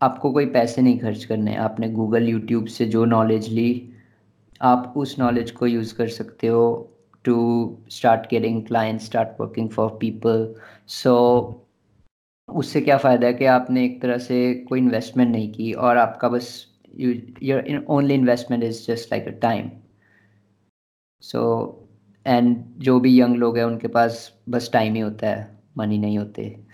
[0.00, 3.92] आपको कोई पैसे नहीं खर्च करने। आपने गूगल यूट्यूब से जो नॉलेज ली,
[4.60, 6.62] आप उस नॉलेज को यूज़ कर सकते हो
[7.24, 7.36] to
[7.90, 10.54] start getting client start working for people
[10.88, 11.14] so
[12.48, 16.28] उससे क्या फ़ायदा है कि आपने एक तरह से कोई इन्वेस्टमेंट नहीं की और आपका
[16.28, 16.50] बस
[16.98, 19.70] your only investment is just like a time
[21.22, 21.42] so
[22.26, 26.18] and जो भी यंग लोग हैं, उनके पास बस टाइम ही होता है मनी नहीं
[26.18, 26.65] होते।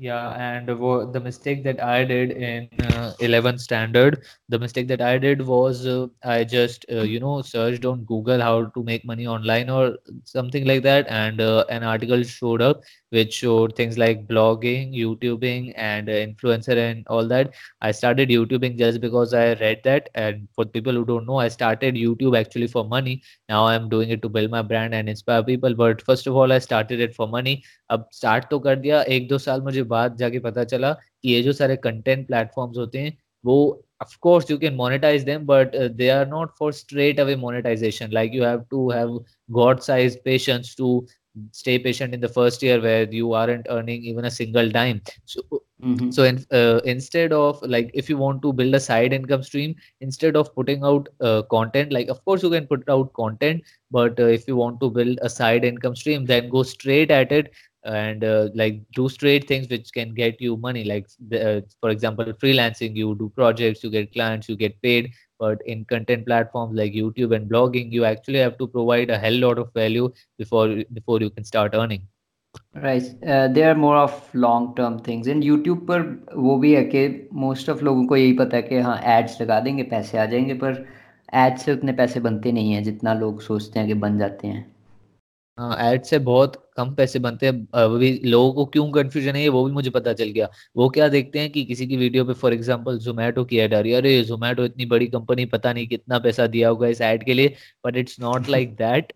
[0.00, 5.18] Yeah, and the mistake that I did in uh, 11th standard, the mistake that I
[5.18, 9.26] did was uh, I just, uh, you know, searched on Google how to make money
[9.26, 11.08] online or something like that.
[11.08, 16.76] And uh, an article showed up which showed things like blogging, YouTubing, and uh, influencer
[16.76, 17.54] and all that.
[17.80, 20.10] I started YouTubing just because I read that.
[20.14, 23.22] And for people who don't know, I started YouTube actually for money.
[23.48, 25.74] Now I'm doing it to build my brand and inspire people.
[25.74, 27.64] But first of all, I started it for money.
[27.90, 31.41] अब start तो कर दिया एक दो साल मुझे बाद जाके पता चला कि ये
[31.43, 33.57] जो सारे कंटेंट प्लेटफॉर्म्स होते हैं वो
[34.03, 38.11] of course you can monetize them but uh, they are not for straight away monetization
[38.11, 39.11] like you have to have
[39.59, 41.05] god sized patience to
[41.51, 45.41] stay patient in the first year where you aren't earning even a single dime so
[45.83, 46.11] mm-hmm.
[46.11, 49.75] so in, uh, instead of like if you want to build a side income stream
[50.01, 54.19] instead of putting out uh, content like of course you can put out content but
[54.19, 57.51] uh, if you want to build a side income stream then go straight at it
[57.84, 61.90] and uh, like do straight things which can get you money like the, uh, for
[61.90, 66.74] example freelancing you do projects you get clients you get paid but in content platforms
[66.74, 70.82] like youtube and blogging you actually have to provide a hell lot of value before
[70.92, 72.02] before you can start earning
[72.74, 76.02] right uh, there are more of long term things in youtube पर
[76.36, 79.60] वो भी है कि most of लोगों को यही पता है कि हाँ ads लगा
[79.60, 80.86] देंगे पैसे आ जाएंगे पर
[81.34, 84.71] ads से उतने पैसे बनते नहीं हैं जितना लोग सोचते हैं कि बन जाते हैं
[85.57, 89.63] एड से बहुत कम पैसे बनते हैं। अभी लोगों को क्यों कंफ्यूजन है ये, वो
[89.65, 92.53] भी मुझे पता चल गया। वो क्या देखते हैं कि किसी की वीडियो पे फॉर
[92.53, 96.19] एग्जांपल जोमेटो की एड आ रही है। अरे जोमेटो इतनी बड़ी कंपनी पता नहीं कितना
[96.19, 99.13] पैसा दिया होगा इस एड के लिए but it's not like that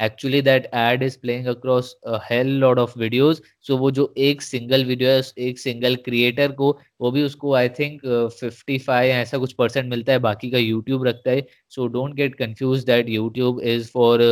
[0.00, 1.94] actually that ad is playing across
[2.30, 6.70] hell lot of videos so वो जो एक सिंगल वीडियो है, एक सिंगल क्रिएटर को,
[7.00, 8.00] वो भी उसको आई थिंक
[8.40, 12.34] फिफ्टी फाइव ऐसा कुछ परसेंट मिलता है, बाकी का यूट्यूब रखता है। So don't get
[12.36, 14.22] confused that YouTube is for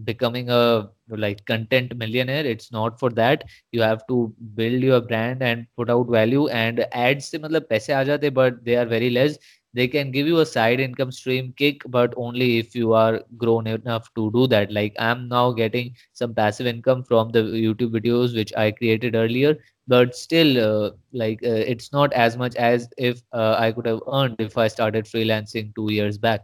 [0.00, 1.92] becoming a like content
[2.30, 3.42] millionaire it's not for that
[3.74, 7.92] you have to build your brand and put out value and ads से मतलब पैसे
[7.92, 9.38] आ जाते हैं but they are very less
[9.73, 13.67] they can give you a side income stream kick but only if you are grown
[13.67, 18.35] enough to do that like i'm now getting some passive income from the youtube videos
[18.35, 23.21] which i created earlier but still uh, like uh, it's not as much as if
[23.33, 26.41] uh, i could have earned if i started freelancing 2 years back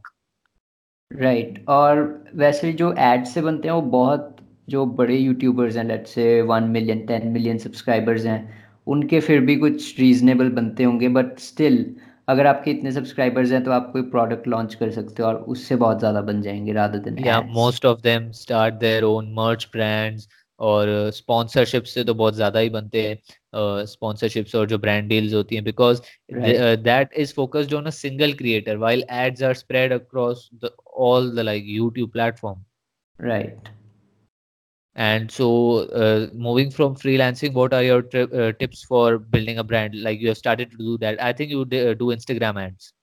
[1.11, 1.67] right right.
[1.69, 4.35] और वैसे जो add से बनते हैं वो बहुत
[4.69, 8.39] जो बड़े यूट्यूबर्स हैं let's say one million ten million subscribers हैं
[8.93, 11.95] उनके फिर भी कुछ रीजनेबल बनते होंगे बट स्टिल
[12.30, 15.76] अगर आपके इतने सब्सक्राइबर्स हैं तो आप कोई प्रोडक्ट लॉन्च कर सकते हो और उससे
[15.76, 20.28] बहुत ज़्यादा बन जाएँगे रादर देन या most of them start their own merch brands
[20.60, 25.54] और स्पॉन्सरशिप से तो बहुत ज़्यादा ही बनते हैं स्पॉन्सरशिप्स और जो ब्रांड डील्स होती
[25.54, 26.00] हैं because
[26.32, 30.70] that is focused on a single creator while ads are spread across the
[31.08, 32.64] all the like YouTube platform
[33.18, 33.68] right
[34.99, 39.95] and so uh, moving from freelancing what are your uh, tips for building a brand
[40.01, 42.93] like you have started to do that i think you do instagram ads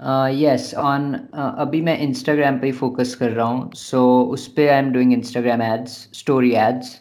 [0.00, 4.78] yes on अभी मैं Instagram पे ही focus कर रहा हूँ सो उस पर I
[4.78, 6.96] am doing Instagram ads story ads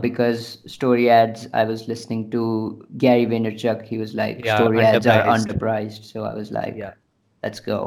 [0.00, 2.40] because story ads i was listening to
[3.04, 6.92] gary vaynerchuk he was like yeah, story ads are underpriced so i was like yeah
[7.42, 7.78] let's go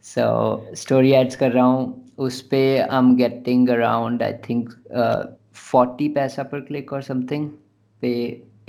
[0.00, 0.26] so
[0.74, 5.23] story ads कर रहा हूँ उस पे i'm getting around i think uh,
[5.73, 7.49] 40 पैसा per click और something
[8.01, 8.11] पे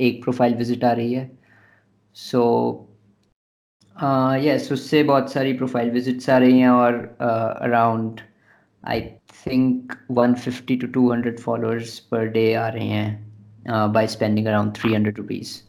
[0.01, 1.39] एक profile visit आ रही है।
[2.15, 2.43] सो
[4.43, 7.17] यस उससे बहुत सारी प्रोफ़ाइल विजिट्स आ रही हैं और
[7.63, 8.21] around
[8.85, 9.01] I
[9.47, 15.63] think 150 to 200 followers per day आ रहे हैं by spending around 300 rupees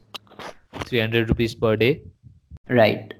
[0.91, 2.01] 300 rupees per day?
[2.69, 3.13] Right.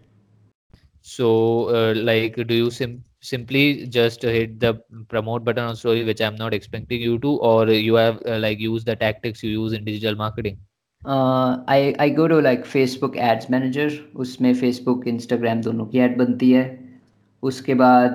[1.01, 1.29] So
[1.69, 4.73] uh, like do you sim simply just hit the
[5.07, 8.59] promote button on story which i'm not expecting you to or you have uh, like
[8.59, 10.57] use the tactics you use in digital marketing
[11.01, 16.51] I I go to like Facebook ads manager उसमें Facebook Instagram दोनों की ad बनती
[16.51, 16.65] है
[17.43, 18.11] उसके बाद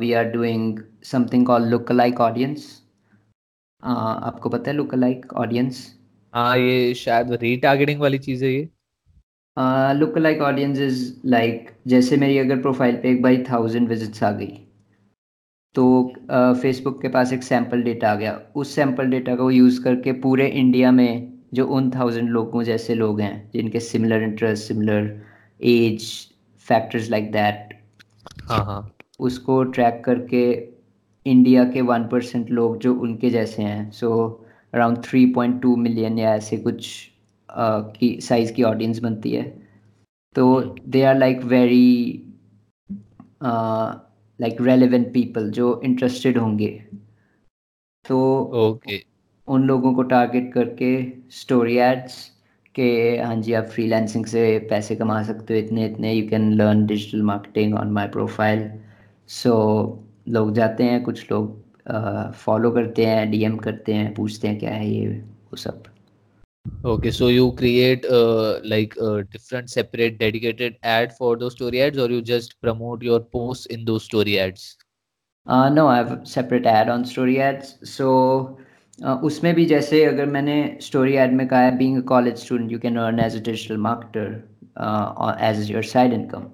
[0.00, 2.64] we are doing something call lookalike audience
[3.82, 5.86] आपको पता है लुक लाइक ऑडियंस
[6.34, 8.68] हाँ ये शायद रीटारगेटिंग वाली चीज़ है ये
[9.56, 14.30] lookalike audience is like जैसे मेरी अगर प्रोफ़ाइल पे एक बाई थाउज़ेंड विजिट्स आ
[14.30, 14.58] गई
[15.74, 16.12] तो
[16.62, 20.12] फेसबुक uh, के पास एक सैंपल डेटा आ गया। उस सैंपल डेटा को यूज़ करके
[20.12, 25.20] पूरे इंडिया में जो उन थाउज़ेंड लोगों जैसे लोग हैं जिनके similar interest similar
[25.60, 26.04] age
[26.66, 27.78] factors like that
[28.42, 30.44] हाँ हाँ। उसको ट्रैक करके
[31.26, 34.10] इंडिया के वन परसेंट लोग जो उनके जैसे हैं so
[34.74, 37.11] around three point two million या ऐसे कुछ
[37.54, 39.42] की साइज़ की ऑडियंस बनती है।
[40.36, 41.88] तो they are like very
[43.44, 46.68] like relevant people जो इंटरेस्टेड होंगे।
[48.04, 48.18] तो
[48.60, 49.02] ओके
[49.48, 50.90] उन लोगों को टारगेट करके
[51.32, 52.14] स्टोरी एड्स
[52.74, 52.82] के
[53.18, 57.22] हाँ जी आप फ्रीलांसिंग से पैसे कमा सकते हो इतने इतने you can learn digital
[57.22, 58.70] marketing on my profile
[59.30, 59.54] so
[60.28, 61.60] लोग जाते हैं कुछ लोग
[62.36, 65.82] फॉलो करते हैं डीएम करते हैं पूछते हैं क्या है ये वो सब?
[66.85, 71.97] Okay, so you create uh, like a different separate dedicated ad for those story ads,
[71.97, 74.77] or you just promote your posts in those story ads?
[75.45, 77.77] Uh, no, I have a separate ad on story ads.
[77.83, 78.57] So
[79.03, 82.69] uh, उसमें भी जैसे अगर मैंने story ad में कहा है being a college student
[82.69, 84.43] you can earn as a digital marketer
[84.75, 86.51] uh, as your side income.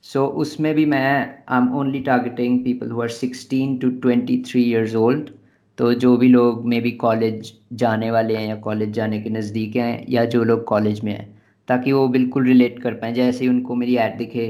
[0.00, 5.32] So उसमें भी मैं I'm only targeting people who are 16 to 23 years old
[5.77, 9.75] तो जो भी लोग मे बी कॉलेज जाने वाले हैं या कॉलेज जाने के नज़दीक
[9.75, 11.27] हैं या जो लोग कॉलेज में हैं
[11.67, 14.47] ताकि वो बिल्कुल रिलेट कर पाएँ। जैसे ही उनको मेरी ऐड दिखे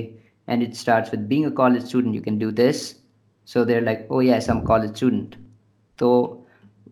[0.49, 2.81] and it start with being a college student you can do this
[3.47, 5.35] so there like oh yes am college student
[5.99, 6.11] तो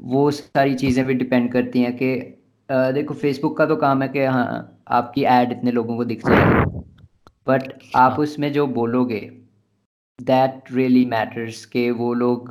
[0.02, 2.16] वो सारी चीज़ें भी डिपेंड करती हैं कि
[2.70, 6.80] देखो फेसबुक का तो काम है कि हाँ आपकी ऐड इतने लोगों को दिख जाएगी
[7.48, 9.20] बट आप हाँ। उसमें जो बोलोगे
[10.20, 12.50] दैट रियली मैटर्स के वो लोग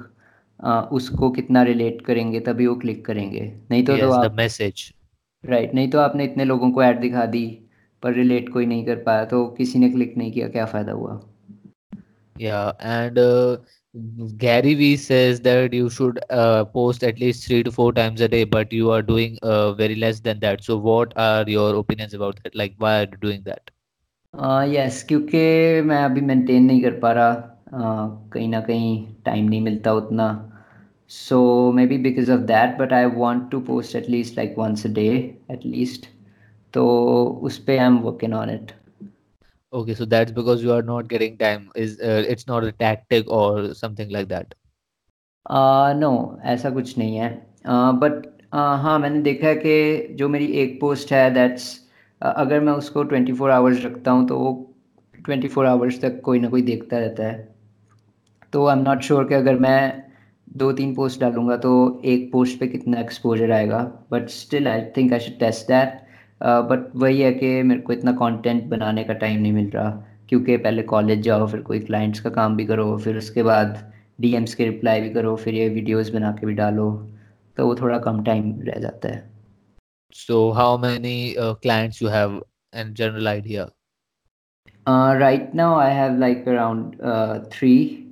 [0.61, 3.41] उसको कितना रिलेट करेंगे तभी वो क्लिक करेंगे।
[3.71, 4.93] नहीं तो तो आप मैसेज
[5.45, 7.69] राइट नहीं तो आपने इतने लोगों को ऐड दिखा दी
[8.03, 11.21] पर रिलेट कोई नहीं कर पाया तो किसी ने क्लिक नहीं किया क्या फ़ायदा हुआ?
[12.41, 13.19] या and
[14.39, 16.21] Gary Vee says that you should
[16.73, 19.37] post at least three to four times a day but you are doing
[19.79, 23.19] very less than that so what are your opinions about that like why are you
[23.21, 23.71] doing that
[24.75, 25.39] yes क्योंकि
[25.81, 27.33] मैं अभी maintain नहीं कर पा रहा
[27.67, 30.48] uh, कहीं ना कहीं टाइम नहीं मिलता उतना।
[31.09, 34.89] So maybe because of that but i want to post at least like once a
[34.89, 36.09] day at least
[36.75, 38.75] so us pe i'm working on it
[39.73, 43.27] okay so that's because you are not getting time is uh, it's not a tactic
[43.29, 44.55] or something like that
[45.47, 47.29] uh no ऐसा कुछ नहीं है
[47.67, 51.69] but uh, हाँ मैंने देखा है कि जो मेरी एक पोस्ट है दैट्स
[52.23, 54.53] uh, अगर मैं उसको ट्वेंटी फोर आवर्स रखता हूँ तो वो
[55.25, 57.57] ट्वेंटी फोर आवर्स तक कोई ना कोई देखता रहता है
[58.53, 60.08] तो आई एम नॉट श्योर कि अगर मैं
[60.57, 65.13] दो तीन पोस्ट डालूँगा तो एक पोस्ट पे कितना एक्सपोजर आएगा but still I think
[65.13, 66.01] I should test that
[66.43, 70.57] but वही है कि मेरे को इतना कंटेंट बनाने का टाइम नहीं मिल रहा क्योंकि
[70.57, 74.65] पहले कॉलेज जाओ फिर कोई क्लाइंट्स का काम भी करो फिर उसके बाद डीएम्स के
[74.65, 77.11] रिप्लाई भी करो फिर ये वीडियोस बना के भी डालो
[77.57, 79.31] तो वो थोड़ा कम टाइम रह जाता है।
[80.13, 83.71] So how many clients you have and general idea
[85.19, 86.97] right now I have like around
[87.53, 88.05] three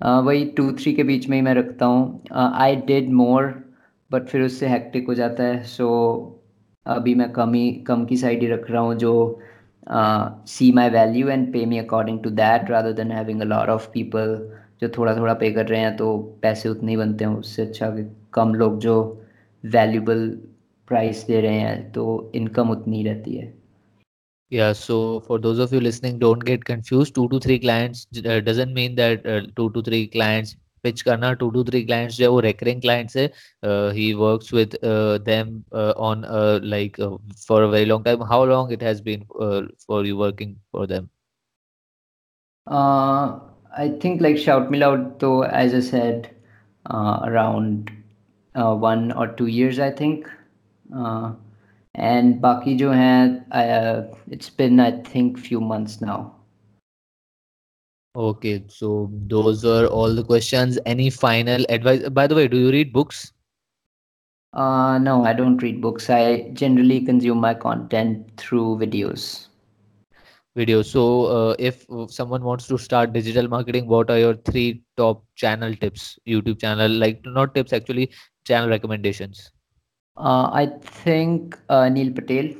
[0.00, 3.44] वही टू थ्री के बीच में ही मैं रखता हूँ। आई डिड मोर
[4.10, 5.88] बट फिर उससे हैक्टिक हो जाता है। सो
[6.86, 9.40] अभी मैं कम ही, कम की साइड ही रख रहा हूँ जो
[9.88, 13.88] सी my value and pay me according to that rather than having a lot of
[13.92, 14.36] people
[14.80, 17.90] जो थोड़ा थोड़ा पे कर रहे हैं तो पैसे उतने ही बनते हैं। उससे अच्छा
[17.90, 18.04] कि
[18.34, 18.96] कम लोग जो
[19.64, 20.28] वैल्यूबल
[20.88, 23.52] प्राइस दे रहे हैं तो इनकम उतनी रहती है।
[24.50, 27.14] Yeah, so for those of you listening, don't get confused.
[27.14, 31.38] Two to three clients uh, doesn't mean that uh, two to three clients pitch करना
[31.38, 33.24] two to three clients जो वो recurring clients है
[33.64, 38.04] uh, he works with uh, them uh, on uh, like uh, for a very long
[38.04, 38.20] time.
[38.20, 41.10] How long it has been uh, for you working for them?
[42.66, 43.40] Uh,
[43.76, 46.30] I think like shout me loud though as I said
[51.95, 53.25] and बाकी जो हैं
[54.33, 56.29] it's been I think few months now
[58.15, 60.77] Okay, so those are all the questions.
[60.85, 62.09] Any final advice?
[62.09, 63.31] By the way, do you read books?
[64.53, 66.09] Uh, no, I don't read books.
[66.09, 69.47] I generally consume my content through videos.
[70.57, 70.87] Videos.
[70.87, 75.73] So, uh, if someone wants to start digital marketing, what are your three top channel
[75.73, 76.19] tips?
[76.27, 78.11] YouTube channel, like not tips, actually,
[78.45, 79.51] channel recommendations.
[80.16, 82.54] Uh, I think uh, Neil Patel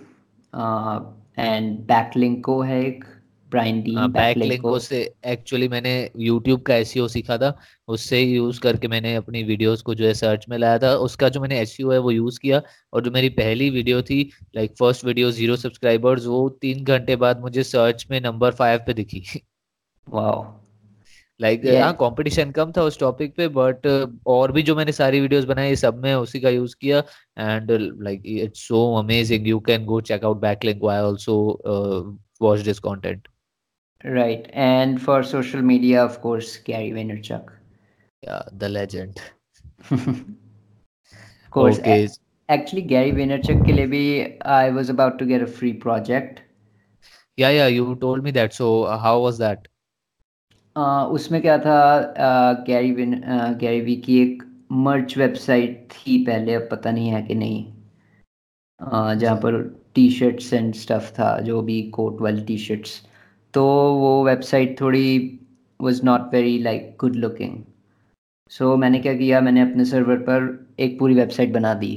[0.53, 1.01] uh,
[1.37, 3.05] and Backlinko है एक
[3.51, 7.53] Brian Dean Backlinko से actually मैंने YouTube का SEO सीखा था
[7.89, 11.41] उससे use करके मैंने अपनी वीडियोस को जो है सर्च में लाया था। उसका जो
[11.41, 12.61] मैंने एसईओ है वो यूज़ किया
[12.93, 14.23] और जो मेरी पहली वीडियो थी
[14.57, 18.95] like first video zero subscribers वो तीन घंटे बाद मुझे सर्च में नंबर फाइव पे
[18.95, 19.25] दिखी।
[20.07, 20.45] वाओ
[21.41, 25.21] लाइक हाँ, कंपटीशन कम था उस टॉपिक पे बट uh, और भी जो मैंने सारी
[25.21, 26.99] वीडियोस बनाए सब में उसी का यूज़ किया।
[27.39, 27.71] And
[28.03, 31.37] like it's so amazing you can go check out back link why also
[32.43, 33.29] watch this content
[34.07, 37.53] right and for social media of course Gary Vaynerchuk
[38.23, 39.21] या the legend
[41.53, 41.79] course
[42.49, 44.03] actually Gary Vaynerchuk के लिए भी
[44.47, 46.41] I was about to get a free project
[47.39, 48.69] yeah yeah you told me that so
[49.01, 49.69] how was that
[50.77, 52.13] उसमें क्या था?
[52.67, 53.15] Gary win
[53.61, 57.65] Gary Vee की एक मर्च वेबसाइट थी पहले, अब पता नहीं है कि नहीं।
[58.81, 59.63] जहाँ पर
[59.95, 63.01] टी शर्ट्स एंड स्टफ़ था, जो भी कोट वाली टी शर्ट्स
[63.55, 63.65] तो
[63.95, 65.41] वो वेबसाइट थोड़ी
[65.81, 67.57] was not very like good looking
[68.53, 69.41] so मैंने क्या किया?
[69.41, 71.95] मैंने अपने सर्वर पर एक पूरी वेबसाइट बना दी।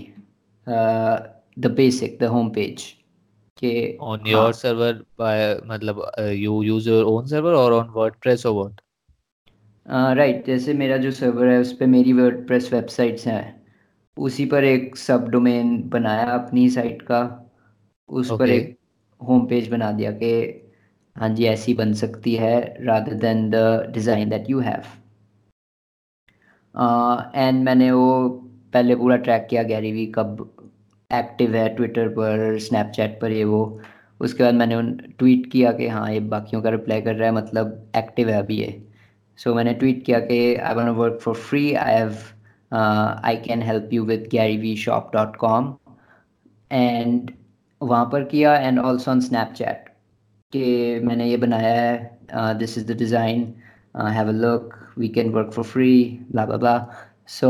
[0.67, 2.83] The basic the home page
[3.59, 5.03] के ऑन योर सर्वर
[5.67, 8.81] मतलब you use your own server और ऑन वर्डप्रेस और व्हाट
[10.17, 13.61] राइट जैसे मेरा जो सर्वर है उस पर मेरी वर्डप्रेस वेबसाइट्स हैं।
[14.17, 17.21] उसी पर एक सब डोमेन बनाया अपनी साइट का।
[18.09, 18.39] उस okay.
[18.39, 18.77] पर एक
[19.21, 20.31] होम पेज बना दिया कि
[21.15, 23.55] हाँ जी ऐसी बन सकती है rather than the
[23.93, 24.83] design that you have
[27.35, 28.29] and मैंने वो
[28.73, 30.49] पहले पूरा ट्रैक किया गैरी वी कब
[31.11, 33.63] एक्टिव है ट्विटर पर स्नैपचैट पर ये वो।
[34.21, 37.35] उसके बाद मैंने उन ट्वीट किया कि हाँ ये बाकियों का रिप्लाई कर रहा है
[37.35, 38.83] मतलब एक्टिव है अभी ये।
[39.39, 42.15] सो so, मैंने ट्वीट किया कि I want work for free I have
[43.25, 45.73] I can help you with Gary Vee shop dot com
[46.71, 47.31] and
[47.81, 49.87] वहाँ पर किया एंड ऑल्सो ऑन स्नैपचैट
[50.53, 53.53] कि मैंने ये बनाया है this is the design
[54.07, 56.77] have a look we can work for free bla bla
[57.27, 57.49] so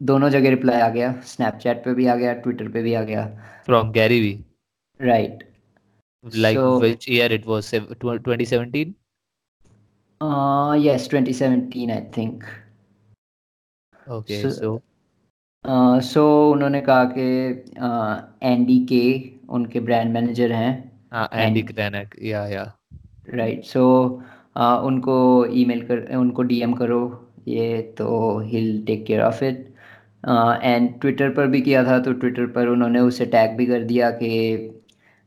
[0.00, 3.26] दोनों जगह रिप्लाई आ गया। स्नैपचैट पे भी आ गया ट्विटर पे भी आ गया।
[3.66, 4.44] From Gary Vee
[5.00, 5.44] right
[6.24, 7.68] like so, which year it was?
[7.72, 8.94] 2017
[10.20, 12.44] uh yes 2017 i think.
[14.06, 14.82] Okay so so,
[15.64, 17.28] uh, so उन्होंने कहा कि
[18.42, 20.90] एंडी uh, के उनके ब्रांड मैनेजर हैं।
[21.32, 22.72] Andy Krainak yeah yeah
[23.34, 23.82] right सो
[24.86, 27.00] उनको ईमेल कर उनको डीएम करो
[27.48, 29.69] ये तो he'll take care of it
[30.24, 34.10] and Twitter पर भी किया था तो ट्विटर पर उन्होंने उसे टैग भी कर दिया
[34.22, 34.28] कि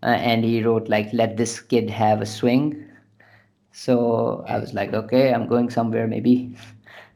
[0.04, 2.72] and he wrote like let this kid have a swing
[3.76, 3.96] so
[4.50, 6.36] I i like okay I am going somewhere maybe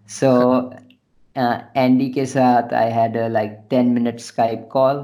[0.09, 0.31] so
[1.77, 5.03] andy के साथ I had like ten minute Skype call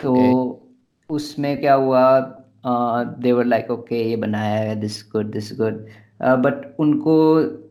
[0.00, 0.64] तो.
[1.10, 2.02] उसमें क्या हुआ
[2.66, 5.86] देवर लाइक ओके ये बनाया है this good this good
[6.44, 7.14] but उनको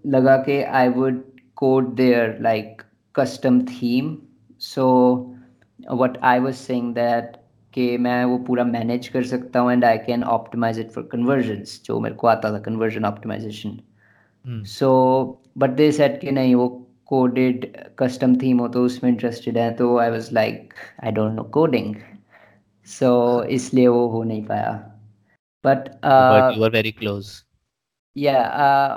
[0.09, 1.21] लगा कि I would
[1.55, 2.81] code there like
[3.19, 4.17] custom theme
[4.59, 4.85] so
[5.91, 7.37] what I was saying that
[7.73, 11.81] कि मैं वो पूरा मैनेज कर सकता हूँ and I can optimize it for conversions
[11.85, 13.79] जो मेरे को आता था conversion optimization
[14.65, 14.89] so
[15.57, 16.67] but they said कि नहीं वो
[17.05, 17.65] कोडेड
[17.99, 21.95] कस्टम थीम हो तो उसमें इंटरेस्टेड है तो I was like I don't know coding
[22.87, 24.71] so इसलिए वो हो नहीं पाया.
[25.65, 25.87] But
[26.57, 27.31] you are very close
[28.17, 28.43] yeah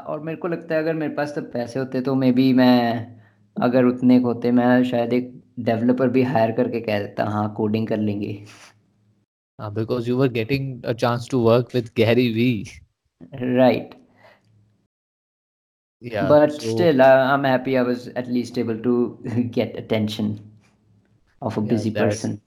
[0.07, 3.20] और मेरे को लगता है अगर मेरे पास तब पैसे होते तो मे बी मैं
[3.63, 5.33] अगर उतने होते मैं शायद एक
[5.69, 8.33] डेवलपर भी हायर करके कह देता हाँ कोडिंग कर लेंगे।
[9.61, 12.53] Because you were getting a chance to work with Gary Vee
[13.35, 13.95] right
[16.31, 18.95] but still I am happy I was at least able to
[19.27, 20.37] get attention
[21.43, 22.39] of a busy person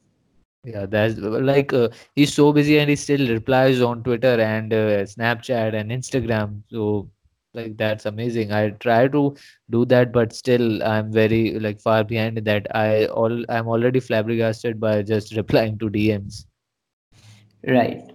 [0.65, 5.03] Yeah, that's like uh, he's so busy and he still replies on Twitter and uh,
[5.03, 6.53] Snapchat and Instagram.
[6.69, 7.09] So
[7.53, 8.51] like that's amazing.
[8.51, 9.35] I try to
[9.69, 12.67] do that but still i'm very like far behind that.
[12.75, 16.45] I all i'm already flabbergasted by just replying to dms
[17.67, 18.09] right.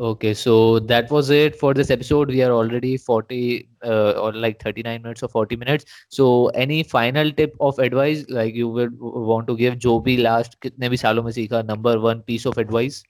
[0.00, 2.28] Okay so that was it for this episode.
[2.28, 5.84] We are already 40 uh, or like 39 minutes or 40 minutes.
[6.08, 8.24] So any final tip of advice?
[8.28, 12.46] Like you would want to give jo last maybe bhi saalon mein number one piece
[12.46, 13.04] of advice?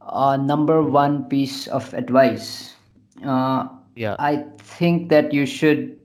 [0.00, 2.75] Uh, number one piece of advice.
[3.24, 4.16] Uh, yeah.
[4.18, 5.98] I think that you should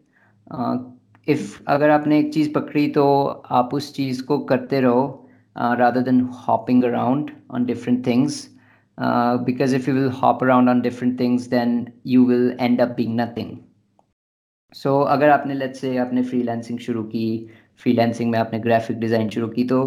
[0.51, 0.78] uh,
[1.28, 3.05] if अगर आपने एक चीज़ पकड़ी तो
[3.51, 5.03] आप उस चीज़ को करते रहो
[5.55, 8.49] uh, rather than hopping around on different things.
[8.97, 12.95] Uh, because if you will hop around on different things then you will end up
[12.95, 13.64] being nothing
[14.74, 17.49] so अगर आपने let's say आपने freelancing शुरू की
[17.84, 19.80] freelancing में आपने graphic design शुरू की तो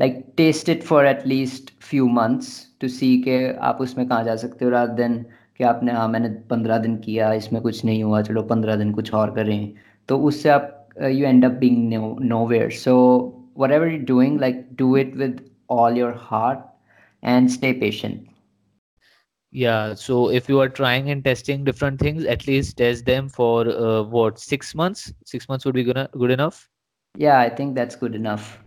[0.00, 2.50] like taste it for at least few months
[2.80, 3.38] to see के
[3.68, 5.24] आप उसमें कहाँ जा सकते हो rather than
[5.57, 9.13] कि आपने हाँ मैंने पंद्रह दिन किया इसमें कुछ नहीं हुआ चलो पंद्रह दिन कुछ
[9.13, 9.73] और करें
[10.09, 12.93] तो उससे आप you end up being no, nowhere so
[13.55, 16.59] whatever you're doing like do it with all your heart
[17.23, 18.29] and stay patient
[19.53, 23.67] Yeah, so if you are trying and testing different things, at least test them for
[23.69, 25.13] uh, what, six months?
[25.25, 26.67] Six months would be gonna good enough.
[27.15, 28.59] Yeah, I think that's good enough.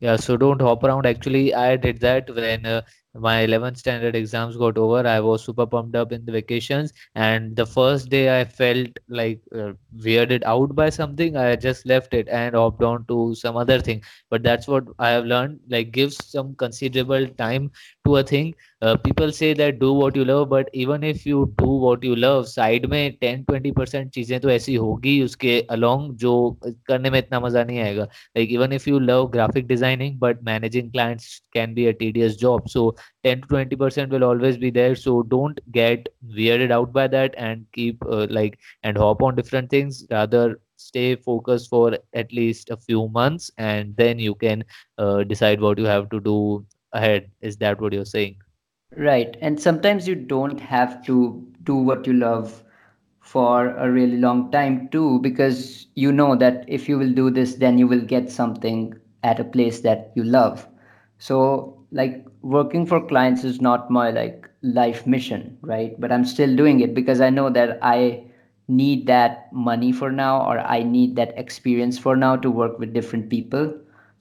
[0.00, 1.04] Yeah, so don't hop around.
[1.04, 2.82] Actually, I did that when uh,
[3.15, 5.05] my 11th standard exams got over.
[5.07, 9.41] I was super pumped up in the vacations, and the first day I felt like
[9.55, 11.37] uh, weirded out by something.
[11.37, 14.03] I just left it and hopped on to some other thing.
[14.29, 15.59] But that's what I have learned.
[15.69, 17.71] Like, give some considerable time
[18.06, 18.54] to a thing.
[18.82, 22.14] Uh, people say that do what you love, but even if you do what you
[22.16, 26.34] love, side में 10-20% चीजें तो ऐसी होगी उसके along जो
[26.88, 30.90] करने में इतना मजा नहीं आएगा like even if you love graphic designing but managing
[30.92, 34.94] clients can be a tedious job so 10 to 20 percent will always be there
[34.94, 36.08] so don't get
[36.38, 41.16] weirded out by that and keep uh, like and hop on different things rather stay
[41.16, 44.64] focused for at least a few months and then you can
[44.98, 48.37] uh, decide what you have to do ahead is that what you're saying
[48.97, 49.35] Right.
[49.41, 52.63] And sometimes you don't have to do what you love
[53.19, 57.55] for a really long time too, because you know that if you will do this,
[57.55, 60.67] then you will get something at a place that you love.
[61.17, 65.99] So, like working for clients is not my like life mission, right?
[65.99, 68.25] But I'm still doing it because I know that I
[68.67, 72.93] need that money for now or I need that experience for now to work with
[72.93, 73.73] different people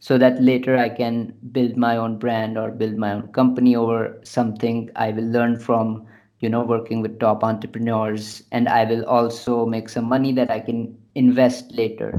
[0.02, 4.20] so that later I can build my own brand or build my own company over
[4.24, 6.06] something I will learn from
[6.40, 10.60] you know working with top entrepreneurs and I will also make some money that I
[10.60, 12.18] can invest later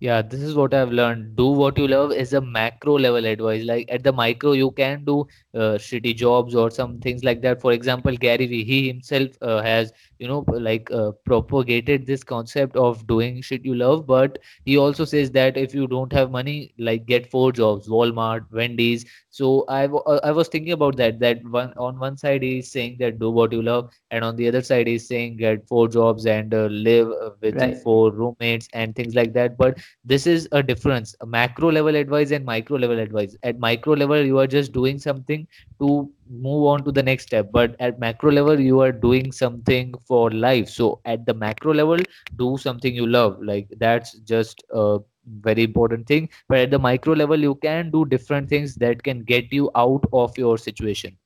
[0.00, 1.36] Yeah, this is what I've learned.
[1.36, 3.64] Do what you love is a macro level advice.
[3.64, 5.20] Like at the micro, you can do
[5.54, 7.62] uh, shitty jobs or some things like that.
[7.62, 12.76] For example, Gary Vee, he himself uh, has, you know, like uh, propagated this concept
[12.76, 14.06] of doing shit you love.
[14.06, 18.44] But he also says that if you don't have money, like get four jobs, Walmart,
[18.52, 19.04] Wendy's.
[19.30, 21.20] So I, w- uh, I was thinking about that.
[21.20, 24.48] That one on one side he's saying that do what you love, and on the
[24.48, 28.68] other side he's saying get four jobs and uh, live uh, with right four roommates
[28.72, 29.56] and things like that.
[29.58, 33.94] But this is a difference a macro level advice and micro level advice at micro
[33.94, 35.46] level you are just doing something
[35.80, 37.50] to move on to the next step.
[37.52, 40.68] But at macro level you are doing something for life.
[40.68, 41.98] So at the macro level
[42.36, 43.40] do something you love.
[43.42, 44.98] Like that's just a
[45.40, 46.28] very important thing.
[46.48, 50.04] But at the micro level you can do different things that can get you out
[50.12, 51.16] of your situation.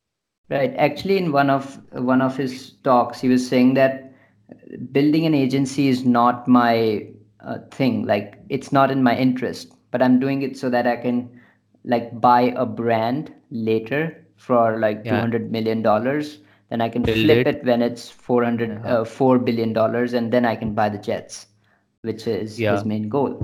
[0.49, 0.75] Right.
[0.77, 4.13] Actually in one of one of his talks he was saying that
[4.93, 7.07] building an agency is not my
[7.41, 8.05] uh, thing.
[8.07, 11.29] Like it's not in my interest but i'm doing it so that i can
[11.85, 16.39] like buy a brand later for like yeah 200 million dollars
[16.71, 20.15] then i can build flip it it when it's 400 uh, uh, 4 billion dollars
[20.15, 21.47] and then i can buy the jets
[22.03, 22.77] which is yeah.
[22.77, 23.39] his main goal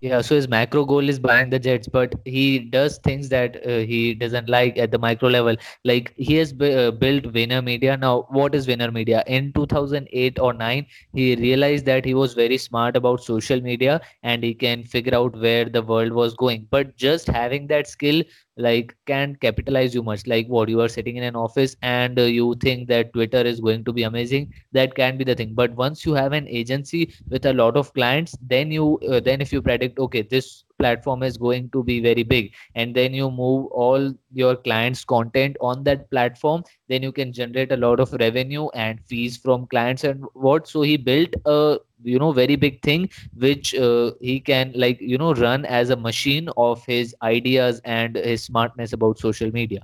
[0.00, 3.78] Yeah, so his macro goal is buying the Jets, but he does things that uh,
[3.78, 5.56] he doesn't like at the micro level.
[5.84, 7.96] Like he has bu- uh, built Winner Media.
[7.96, 9.24] Now, what is Winner Media?
[9.26, 14.44] In 2008 or 9, he realized that he was very smart about social media and
[14.44, 16.68] he can figure out where the world was going.
[16.70, 18.22] But just having that skill
[18.56, 20.26] like can't capitalize you much.
[20.26, 23.60] Like what you are sitting in an office and uh, you think that Twitter is
[23.60, 24.52] going to be amazing.
[24.72, 25.54] That can be the thing.
[25.54, 29.40] But once you have an agency with a lot of clients then you uh, then
[29.40, 32.52] if you predict okay this platform is going to be very big.
[32.74, 37.72] And then you move all your clients content on that platform then you can generate
[37.72, 40.68] a lot of revenue and fees from clients and what.
[40.68, 45.18] So he built a you know very big thing which uh, he can like you
[45.18, 49.80] know run as a machine of his ideas and his smartness about social media.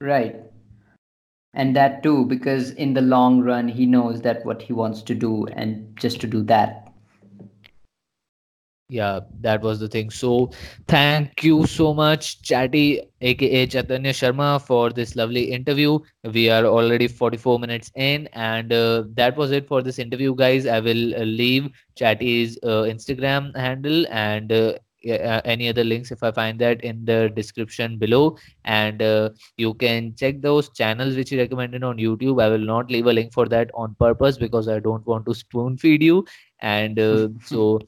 [0.00, 0.36] Right.
[1.54, 5.14] And that too because in the long run he knows that what he wants to
[5.14, 6.85] do and just to do that
[8.88, 10.10] Yeah, that was the thing.
[10.10, 10.50] So,
[10.86, 15.98] thank you so much, Chatty, aka Chaitanya Sharma, for this lovely interview.
[16.32, 20.66] We are already 44 minutes in, and uh, that was it for this interview, guys.
[20.66, 24.74] I will uh, leave Chatty's uh, Instagram handle and uh,
[25.10, 28.36] uh, any other links if I find that in the description below.
[28.64, 32.42] And uh, you can check those channels which he recommended on YouTube.
[32.42, 35.34] I will not leave a link for that on purpose because I don't want to
[35.34, 36.24] spoon feed you.
[36.60, 37.80] And uh, so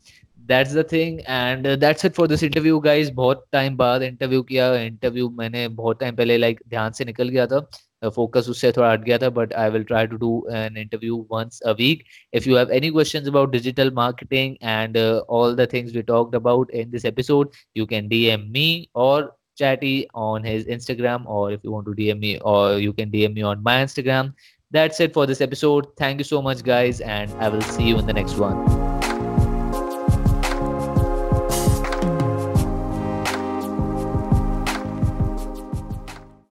[0.48, 4.74] that's the thing and that's it for this interview guys बहुत time बाद interview किया
[4.76, 7.68] interview मैंने बहुत time पहले like like, ध्यान से निकल गया था
[8.14, 11.26] फोकस uh, उससे थोड़ा हट गया था but I will try to do an interview
[11.32, 15.94] once a week if you have any questions about digital marketing and all the things
[15.94, 21.26] we talked about in this episode you can DM me or Chatty on his Instagram,
[21.26, 24.34] or if you want to DM me, or you can DM me on my Instagram.
[24.72, 25.88] That's it for this episode.
[25.96, 28.87] Thank you so much, guys, and I will see you in the next one.